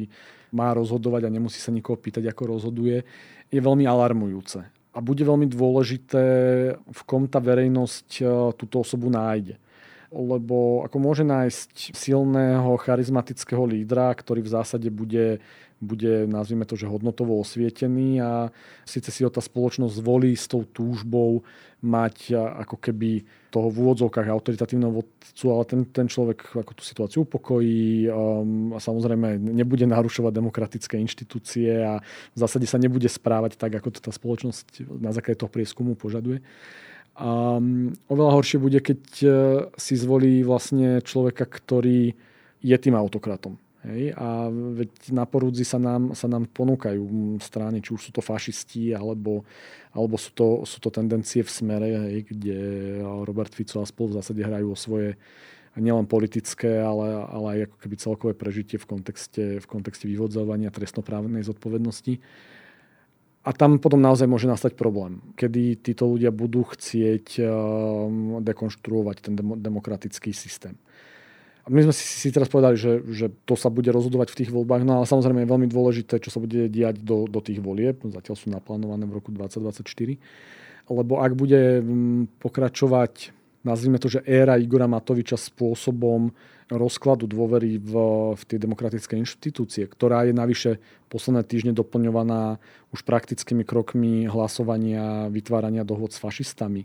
má 0.52 0.76
rozhodovať 0.76 1.24
a 1.24 1.32
nemusí 1.32 1.56
sa 1.56 1.72
nikoho 1.72 1.96
pýtať, 1.96 2.28
ako 2.28 2.60
rozhoduje, 2.60 3.00
je 3.48 3.60
veľmi 3.60 3.88
alarmujúce. 3.88 4.60
A 4.68 4.98
bude 5.00 5.24
veľmi 5.24 5.48
dôležité, 5.48 6.24
v 6.76 7.00
kom 7.08 7.24
tá 7.24 7.40
verejnosť 7.40 8.08
eh, 8.20 8.28
túto 8.60 8.84
osobu 8.84 9.08
nájde 9.08 9.56
lebo 10.08 10.88
ako 10.88 10.96
môže 11.00 11.24
nájsť 11.24 11.92
silného, 11.92 12.80
charizmatického 12.80 13.64
lídra, 13.64 14.12
ktorý 14.16 14.40
v 14.44 14.52
zásade 14.52 14.88
bude 14.88 15.40
bude, 15.78 16.26
nazvime 16.26 16.66
to, 16.66 16.74
že 16.74 16.90
hodnotovo 16.90 17.38
osvietený 17.38 18.18
a 18.18 18.50
síce 18.82 19.14
si 19.14 19.22
ho 19.22 19.30
tá 19.30 19.38
spoločnosť 19.38 19.94
zvolí 19.94 20.34
s 20.34 20.50
tou 20.50 20.66
túžbou 20.66 21.46
mať 21.78 22.34
ako 22.34 22.76
keby 22.82 23.22
toho 23.54 23.70
v 23.70 23.80
úvodzovkách 23.86 24.26
autoritatívneho 24.26 24.90
vodcu, 24.90 25.46
ale 25.54 25.64
ten, 25.64 25.80
ten 25.86 26.10
človek 26.10 26.58
ako 26.58 26.72
tú 26.74 26.82
situáciu 26.82 27.22
upokojí 27.22 28.10
um, 28.10 28.74
a 28.74 28.82
samozrejme 28.82 29.38
nebude 29.38 29.86
narušovať 29.86 30.32
demokratické 30.34 30.98
inštitúcie 30.98 31.70
a 31.86 32.02
v 32.34 32.38
zásade 32.38 32.66
sa 32.66 32.82
nebude 32.82 33.06
správať 33.06 33.54
tak, 33.54 33.78
ako 33.78 33.94
to 33.94 34.00
tá 34.02 34.10
spoločnosť 34.10 34.90
na 34.98 35.14
základe 35.14 35.38
toho 35.38 35.54
prieskumu 35.54 35.94
požaduje. 35.94 36.42
A 37.18 37.58
oveľa 38.06 38.32
horšie 38.38 38.62
bude, 38.62 38.78
keď 38.78 39.00
uh, 39.26 39.32
si 39.74 39.98
zvolí 39.98 40.46
vlastne 40.46 41.02
človeka, 41.02 41.50
ktorý 41.50 42.14
je 42.62 42.76
tým 42.78 42.94
autokratom 42.94 43.58
Hej, 43.86 44.10
a 44.18 44.50
veď 44.50 44.90
na 45.14 45.22
porúdzi 45.22 45.62
sa 45.62 45.78
nám, 45.78 46.10
sa 46.10 46.26
nám 46.26 46.50
ponúkajú 46.50 47.38
strany, 47.38 47.78
či 47.78 47.94
už 47.94 48.02
sú 48.04 48.12
to 48.12 48.18
fašisti, 48.18 48.90
alebo, 48.90 49.46
alebo 49.94 50.18
sú, 50.18 50.34
to, 50.34 50.66
sú 50.66 50.82
to 50.82 50.90
tendencie 50.90 51.46
v 51.46 51.50
smere, 51.50 51.88
hej, 52.10 52.26
kde 52.26 52.58
Robert 53.22 53.54
Fico 53.54 53.78
a 53.78 53.86
spolu 53.86 54.12
v 54.12 54.16
zásade 54.18 54.42
hrajú 54.42 54.74
o 54.74 54.78
svoje 54.78 55.14
nielen 55.78 56.10
politické, 56.10 56.82
ale, 56.82 57.22
ale 57.30 57.46
aj 57.54 57.60
ako 57.70 57.76
keby 57.78 57.94
celkové 58.02 58.32
prežitie 58.34 58.82
v 58.82 58.86
kontexte, 58.98 59.62
v 59.62 59.66
kontexte 59.70 60.10
vyvodzovania 60.10 60.74
trestnoprávnej 60.74 61.46
zodpovednosti. 61.46 62.18
A 63.46 63.50
tam 63.54 63.78
potom 63.78 64.02
naozaj 64.02 64.26
môže 64.26 64.50
nastať 64.50 64.74
problém, 64.74 65.22
kedy 65.38 65.80
títo 65.80 66.10
ľudia 66.10 66.34
budú 66.34 66.66
chcieť 66.68 67.38
um, 67.40 68.42
dekonštruovať 68.42 69.16
ten 69.24 69.34
demokratický 69.38 70.34
systém 70.34 70.76
my 71.68 71.80
sme 71.84 71.94
si, 71.94 72.28
teraz 72.32 72.48
povedali, 72.48 72.80
že, 72.80 73.04
že 73.12 73.28
to 73.44 73.52
sa 73.52 73.68
bude 73.68 73.92
rozhodovať 73.92 74.32
v 74.32 74.38
tých 74.42 74.50
voľbách, 74.50 74.82
no 74.88 75.00
ale 75.00 75.06
samozrejme 75.06 75.44
je 75.44 75.52
veľmi 75.52 75.68
dôležité, 75.68 76.16
čo 76.16 76.32
sa 76.32 76.40
bude 76.40 76.66
diať 76.72 77.04
do, 77.04 77.28
do 77.28 77.40
tých 77.44 77.60
volieb. 77.60 78.00
Zatiaľ 78.08 78.36
sú 78.40 78.48
naplánované 78.48 79.04
v 79.04 79.16
roku 79.20 79.28
2024. 79.30 79.84
lebo 80.88 81.20
ak 81.20 81.32
bude 81.36 81.84
pokračovať, 82.40 83.36
nazvime 83.68 84.00
to, 84.00 84.08
že 84.08 84.24
éra 84.24 84.56
Igora 84.56 84.88
Matoviča 84.88 85.36
spôsobom 85.36 86.32
rozkladu 86.68 87.24
dôvery 87.24 87.80
v, 87.80 87.92
v 88.36 88.42
tie 88.44 88.58
demokratické 88.60 89.16
inštitúcie, 89.16 89.88
ktorá 89.88 90.28
je 90.28 90.36
navyše 90.36 90.70
posledné 91.08 91.42
týždne 91.48 91.72
doplňovaná 91.72 92.60
už 92.92 93.08
praktickými 93.08 93.64
krokmi 93.64 94.28
hlasovania, 94.28 95.32
vytvárania 95.32 95.82
dohod 95.82 96.12
s 96.12 96.20
fašistami, 96.20 96.84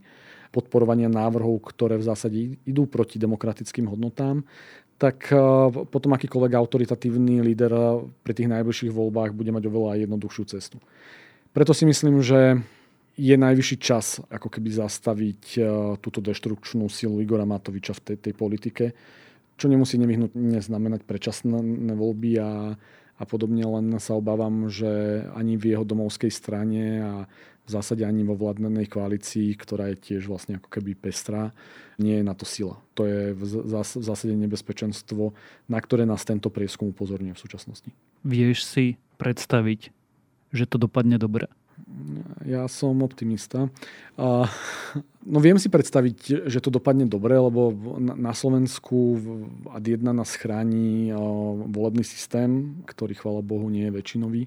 podporovania 0.55 1.11
návrhov, 1.11 1.59
ktoré 1.67 1.99
v 1.99 2.07
zásade 2.07 2.37
idú 2.63 2.87
proti 2.87 3.19
demokratickým 3.19 3.91
hodnotám, 3.91 4.47
tak 4.95 5.27
eh, 5.33 5.37
potom 5.91 6.15
akýkoľvek 6.15 6.53
autoritatívny 6.55 7.43
líder 7.43 7.73
pri 8.23 8.33
tých 8.33 8.47
najbližších 8.47 8.93
voľbách 8.93 9.35
bude 9.35 9.51
mať 9.51 9.63
oveľa 9.67 9.99
jednoduchšiu 10.07 10.43
cestu. 10.47 10.77
Preto 11.51 11.75
si 11.75 11.83
myslím, 11.83 12.23
že 12.23 12.63
je 13.13 13.35
najvyšší 13.37 13.77
čas 13.77 14.17
ako 14.31 14.47
keby 14.47 14.69
zastaviť 14.71 15.43
eh, 15.59 15.63
túto 15.99 16.23
deštrukčnú 16.23 16.87
silu 16.87 17.19
Igora 17.19 17.43
Matoviča 17.43 17.97
v 17.99 18.01
tej, 18.13 18.17
tej 18.29 18.33
politike 18.37 18.85
čo 19.57 19.69
nemusí 19.69 19.97
nevyhnutne 20.01 20.59
znamenať 20.59 21.05
predčasné 21.05 21.93
voľby 21.93 22.31
a, 22.41 22.75
a 23.17 23.23
podobne, 23.23 23.63
len 23.63 23.95
sa 24.01 24.17
obávam, 24.17 24.67
že 24.67 25.23
ani 25.37 25.55
v 25.55 25.77
jeho 25.77 25.85
domovskej 25.85 26.31
strane 26.33 26.83
a 26.99 27.13
v 27.63 27.69
zásade 27.71 28.03
ani 28.03 28.27
vo 28.27 28.35
vládnenej 28.35 28.91
koalícii, 28.91 29.55
ktorá 29.55 29.95
je 29.95 29.97
tiež 30.11 30.27
vlastne 30.27 30.59
ako 30.59 30.67
keby 30.67 30.99
pestrá, 30.99 31.55
nie 31.95 32.19
je 32.19 32.25
na 32.27 32.35
to 32.35 32.43
sila. 32.43 32.75
To 32.99 33.07
je 33.07 33.31
v 33.31 33.43
zásade 34.03 34.35
nebezpečenstvo, 34.35 35.31
na 35.71 35.79
ktoré 35.79 36.03
nás 36.03 36.27
tento 36.27 36.51
prieskum 36.51 36.91
upozorňuje 36.91 37.31
v 37.31 37.39
súčasnosti. 37.39 37.89
Vieš 38.27 38.67
si 38.67 38.85
predstaviť, 39.15 39.95
že 40.51 40.67
to 40.67 40.75
dopadne 40.75 41.15
dobre? 41.15 41.47
Ja 42.43 42.67
som 42.67 42.99
optimista. 42.99 43.71
A, 44.19 44.51
no 45.23 45.39
viem 45.39 45.55
si 45.55 45.71
predstaviť, 45.71 46.47
že 46.51 46.59
to 46.59 46.67
dopadne 46.67 47.07
dobre, 47.07 47.39
lebo 47.39 47.71
na 47.99 48.35
Slovensku 48.35 49.19
ad 49.71 49.87
1 49.87 50.03
nás 50.11 50.35
chráni 50.35 51.15
volebný 51.71 52.03
systém, 52.03 52.83
ktorý, 52.83 53.15
chvala 53.15 53.39
Bohu, 53.39 53.71
nie 53.71 53.87
je 53.87 53.95
väčšinový. 53.95 54.43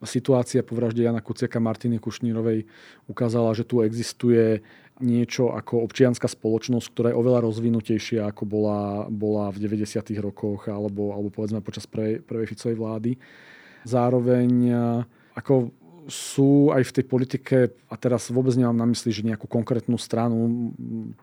Situácia 0.00 0.64
po 0.64 0.74
vražde 0.74 1.04
Jana 1.04 1.20
Kuciaka 1.20 1.60
Martiny 1.60 2.00
Kušnírovej 2.00 2.64
ukázala, 3.04 3.52
že 3.52 3.68
tu 3.68 3.84
existuje 3.84 4.64
niečo 4.96 5.52
ako 5.52 5.84
občianská 5.84 6.24
spoločnosť, 6.24 6.86
ktorá 6.88 7.08
je 7.12 7.20
oveľa 7.20 7.44
rozvinutejšia, 7.44 8.24
ako 8.32 8.42
bola, 8.48 9.04
bola 9.12 9.52
v 9.52 9.60
90. 9.60 10.00
rokoch 10.24 10.72
alebo, 10.72 11.12
alebo 11.12 11.28
povedzme 11.28 11.60
počas 11.60 11.84
prvej, 11.84 12.24
prvej 12.24 12.48
Ficovej 12.48 12.76
vlády. 12.80 13.10
Zároveň 13.84 14.72
ako 15.36 15.72
sú 16.10 16.74
aj 16.74 16.90
v 16.90 16.94
tej 16.98 17.04
politike, 17.06 17.56
a 17.86 17.94
teraz 17.94 18.28
vôbec 18.34 18.52
nemám 18.58 18.76
na 18.76 18.86
mysli, 18.90 19.14
že 19.14 19.22
nejakú 19.22 19.46
konkrétnu 19.46 19.96
stranu, 19.96 20.70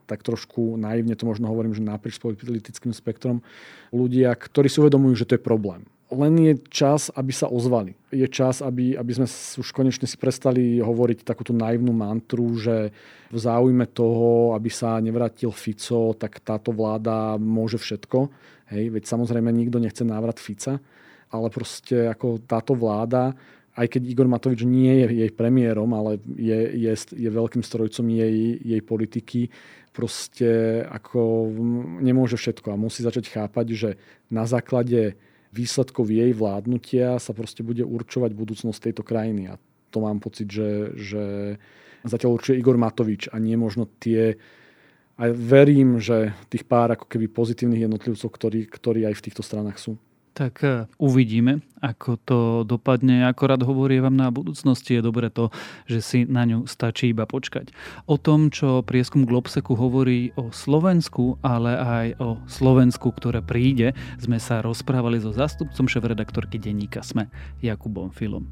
tak 0.08 0.24
trošku 0.24 0.80
naivne 0.80 1.14
to 1.14 1.28
možno 1.28 1.52
hovorím, 1.52 1.76
že 1.76 1.84
naprieč 1.84 2.18
politickým 2.18 2.96
spektrom, 2.96 3.44
ľudia, 3.92 4.32
ktorí 4.34 4.72
si 4.72 4.80
uvedomujú, 4.80 5.14
že 5.20 5.28
to 5.28 5.36
je 5.36 5.44
problém. 5.44 5.84
Len 6.08 6.40
je 6.40 6.54
čas, 6.72 7.12
aby 7.12 7.36
sa 7.36 7.52
ozvali. 7.52 7.92
Je 8.16 8.24
čas, 8.32 8.64
aby, 8.64 8.96
aby 8.96 9.12
sme 9.12 9.28
už 9.60 9.76
konečne 9.76 10.08
si 10.08 10.16
prestali 10.16 10.80
hovoriť 10.80 11.28
takúto 11.28 11.52
naivnú 11.52 11.92
mantru, 11.92 12.56
že 12.56 12.96
v 13.28 13.38
záujme 13.38 13.84
toho, 13.92 14.56
aby 14.56 14.72
sa 14.72 15.04
nevrátil 15.04 15.52
Fico, 15.52 16.16
tak 16.16 16.40
táto 16.40 16.72
vláda 16.72 17.36
môže 17.36 17.76
všetko. 17.76 18.32
Hej, 18.72 18.96
veď 18.96 19.04
samozrejme 19.04 19.52
nikto 19.52 19.84
nechce 19.84 20.08
návrat 20.08 20.40
Fica, 20.40 20.80
ale 21.28 21.52
proste 21.52 22.08
ako 22.08 22.40
táto 22.40 22.72
vláda 22.72 23.36
aj 23.78 23.88
keď 23.94 24.02
Igor 24.10 24.26
Matovič 24.26 24.66
nie 24.66 25.06
je 25.06 25.22
jej 25.22 25.32
premiérom, 25.32 25.94
ale 25.94 26.18
je, 26.34 26.60
je, 26.74 26.94
je 27.14 27.30
veľkým 27.30 27.62
strojcom 27.62 28.10
jej, 28.10 28.58
jej 28.58 28.82
politiky, 28.82 29.54
proste 29.94 30.82
ako 30.90 31.50
nemôže 32.02 32.42
všetko 32.42 32.74
a 32.74 32.82
musí 32.82 33.06
začať 33.06 33.30
chápať, 33.30 33.66
že 33.78 33.90
na 34.34 34.50
základe 34.50 35.14
výsledkov 35.54 36.10
jej 36.10 36.34
vládnutia 36.34 37.22
sa 37.22 37.38
proste 37.38 37.62
bude 37.62 37.86
určovať 37.86 38.34
budúcnosť 38.34 38.90
tejto 38.90 39.06
krajiny. 39.06 39.54
A 39.54 39.62
to 39.94 40.02
mám 40.02 40.22
pocit, 40.22 40.50
že, 40.50 40.98
že 40.98 41.24
zatiaľ 42.02 42.38
určuje 42.38 42.58
Igor 42.58 42.82
Matovič 42.82 43.30
a 43.30 43.38
nie 43.38 43.56
možno 43.58 43.86
tie 44.02 44.38
a 45.18 45.34
verím, 45.34 45.98
že 45.98 46.38
tých 46.46 46.62
pár 46.70 46.94
ako 46.94 47.10
keby 47.10 47.26
pozitívnych 47.34 47.90
jednotlivcov, 47.90 48.30
ktorí, 48.30 48.70
ktorí 48.70 49.02
aj 49.10 49.18
v 49.18 49.26
týchto 49.26 49.42
stranách 49.42 49.82
sú. 49.82 49.98
Tak 50.38 50.62
e, 50.62 50.86
uvidíme, 51.02 51.66
ako 51.82 52.22
to 52.22 52.40
dopadne. 52.62 53.26
Akorát 53.26 53.58
hovorím 53.66 54.06
vám 54.06 54.18
na 54.22 54.30
budúcnosti 54.30 54.94
je 54.94 55.02
dobre 55.02 55.34
to, 55.34 55.50
že 55.90 56.00
si 56.06 56.20
na 56.30 56.46
ňu 56.46 56.70
stačí 56.70 57.10
iba 57.10 57.26
počkať. 57.26 57.74
O 58.06 58.22
tom, 58.22 58.54
čo 58.54 58.86
prieskum 58.86 59.26
Globseku 59.26 59.74
hovorí 59.74 60.30
o 60.38 60.54
Slovensku, 60.54 61.42
ale 61.42 61.74
aj 61.74 62.08
o 62.22 62.30
Slovensku, 62.46 63.10
ktoré 63.18 63.42
príde, 63.42 63.98
sme 64.22 64.38
sa 64.38 64.62
rozprávali 64.62 65.18
so 65.18 65.34
zástupcom 65.34 65.90
šéf-redaktorky 65.90 66.62
denníka 66.62 67.02
SME, 67.02 67.34
Jakubom 67.66 68.14
Filom. 68.14 68.46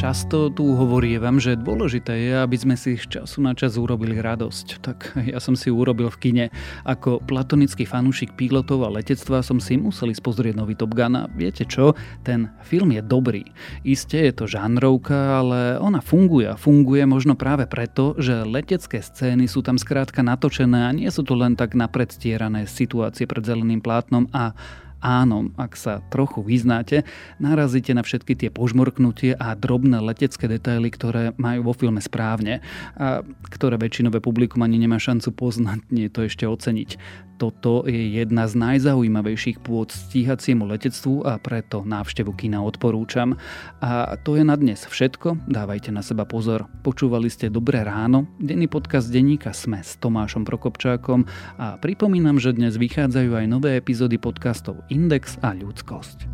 Často 0.00 0.48
tu 0.48 0.64
hovorievam, 0.80 1.36
že 1.36 1.60
dôležité 1.60 2.16
je, 2.16 2.32
aby 2.32 2.56
sme 2.56 2.72
si 2.72 2.96
z 2.96 3.20
času 3.20 3.44
na 3.44 3.52
čas 3.52 3.76
urobili 3.76 4.16
radosť. 4.16 4.80
Tak 4.80 4.98
ja 5.28 5.36
som 5.36 5.52
si 5.52 5.68
urobil 5.68 6.08
v 6.08 6.16
kine. 6.24 6.46
Ako 6.88 7.20
platonický 7.28 7.84
fanúšik 7.84 8.32
pilotov 8.32 8.88
a 8.88 8.94
letectva 8.96 9.44
som 9.44 9.60
si 9.60 9.76
musel 9.76 10.08
ísť 10.08 10.24
pozrieť 10.24 10.56
nový 10.56 10.72
Top 10.72 10.96
Gun 10.96 11.20
a 11.20 11.28
viete 11.28 11.68
čo? 11.68 11.92
Ten 12.24 12.48
film 12.64 12.96
je 12.96 13.04
dobrý. 13.04 13.44
Isté 13.84 14.32
je 14.32 14.40
to 14.40 14.48
žánrovka, 14.48 15.44
ale 15.44 15.76
ona 15.76 16.00
funguje 16.00 16.48
a 16.48 16.56
funguje 16.56 17.04
možno 17.04 17.36
práve 17.36 17.68
preto, 17.68 18.16
že 18.16 18.40
letecké 18.48 19.04
scény 19.04 19.52
sú 19.52 19.60
tam 19.60 19.76
skrátka 19.76 20.24
natočené 20.24 20.88
a 20.88 20.96
nie 20.96 21.12
sú 21.12 21.28
to 21.28 21.36
len 21.36 21.60
tak 21.60 21.76
napredstierané 21.76 22.64
situácie 22.64 23.28
pred 23.28 23.44
zeleným 23.44 23.84
plátnom 23.84 24.32
a 24.32 24.56
Áno, 25.00 25.48
ak 25.56 25.80
sa 25.80 26.04
trochu 26.12 26.44
vyznáte, 26.44 27.08
narazíte 27.40 27.96
na 27.96 28.04
všetky 28.04 28.36
tie 28.36 28.52
požmorknutie 28.52 29.32
a 29.32 29.56
drobné 29.56 29.96
letecké 30.04 30.44
detaily, 30.44 30.92
ktoré 30.92 31.32
majú 31.40 31.72
vo 31.72 31.74
filme 31.74 32.04
správne 32.04 32.60
a 33.00 33.24
ktoré 33.48 33.80
väčšinové 33.80 34.20
publikum 34.20 34.60
ani 34.60 34.76
nemá 34.76 35.00
šancu 35.00 35.32
poznať, 35.32 35.88
nie 35.88 36.12
to 36.12 36.28
ešte 36.28 36.44
oceniť. 36.44 37.00
Toto 37.40 37.88
je 37.88 38.20
jedna 38.20 38.44
z 38.44 38.52
najzaujímavejších 38.60 39.64
pôd 39.64 39.88
stíhaciemu 39.88 40.68
letectvu 40.68 41.24
a 41.24 41.40
preto 41.40 41.80
návštevu 41.88 42.36
kina 42.36 42.60
odporúčam. 42.60 43.40
A 43.80 44.20
to 44.20 44.36
je 44.36 44.44
na 44.44 44.60
dnes 44.60 44.84
všetko, 44.84 45.48
dávajte 45.48 45.88
na 45.88 46.04
seba 46.04 46.28
pozor. 46.28 46.68
Počúvali 46.84 47.32
ste 47.32 47.48
Dobré 47.48 47.80
ráno, 47.80 48.28
denný 48.36 48.68
podcast 48.68 49.08
denníka 49.08 49.56
Sme 49.56 49.80
s 49.80 49.96
Tomášom 49.96 50.44
Prokopčákom 50.44 51.24
a 51.56 51.80
pripomínam, 51.80 52.36
že 52.36 52.52
dnes 52.52 52.76
vychádzajú 52.76 53.32
aj 53.32 53.46
nové 53.48 53.80
epizódy 53.80 54.20
podcastov 54.20 54.84
Indeks 54.90 55.38
A 55.40 55.52
Ludzkost. 55.52 56.26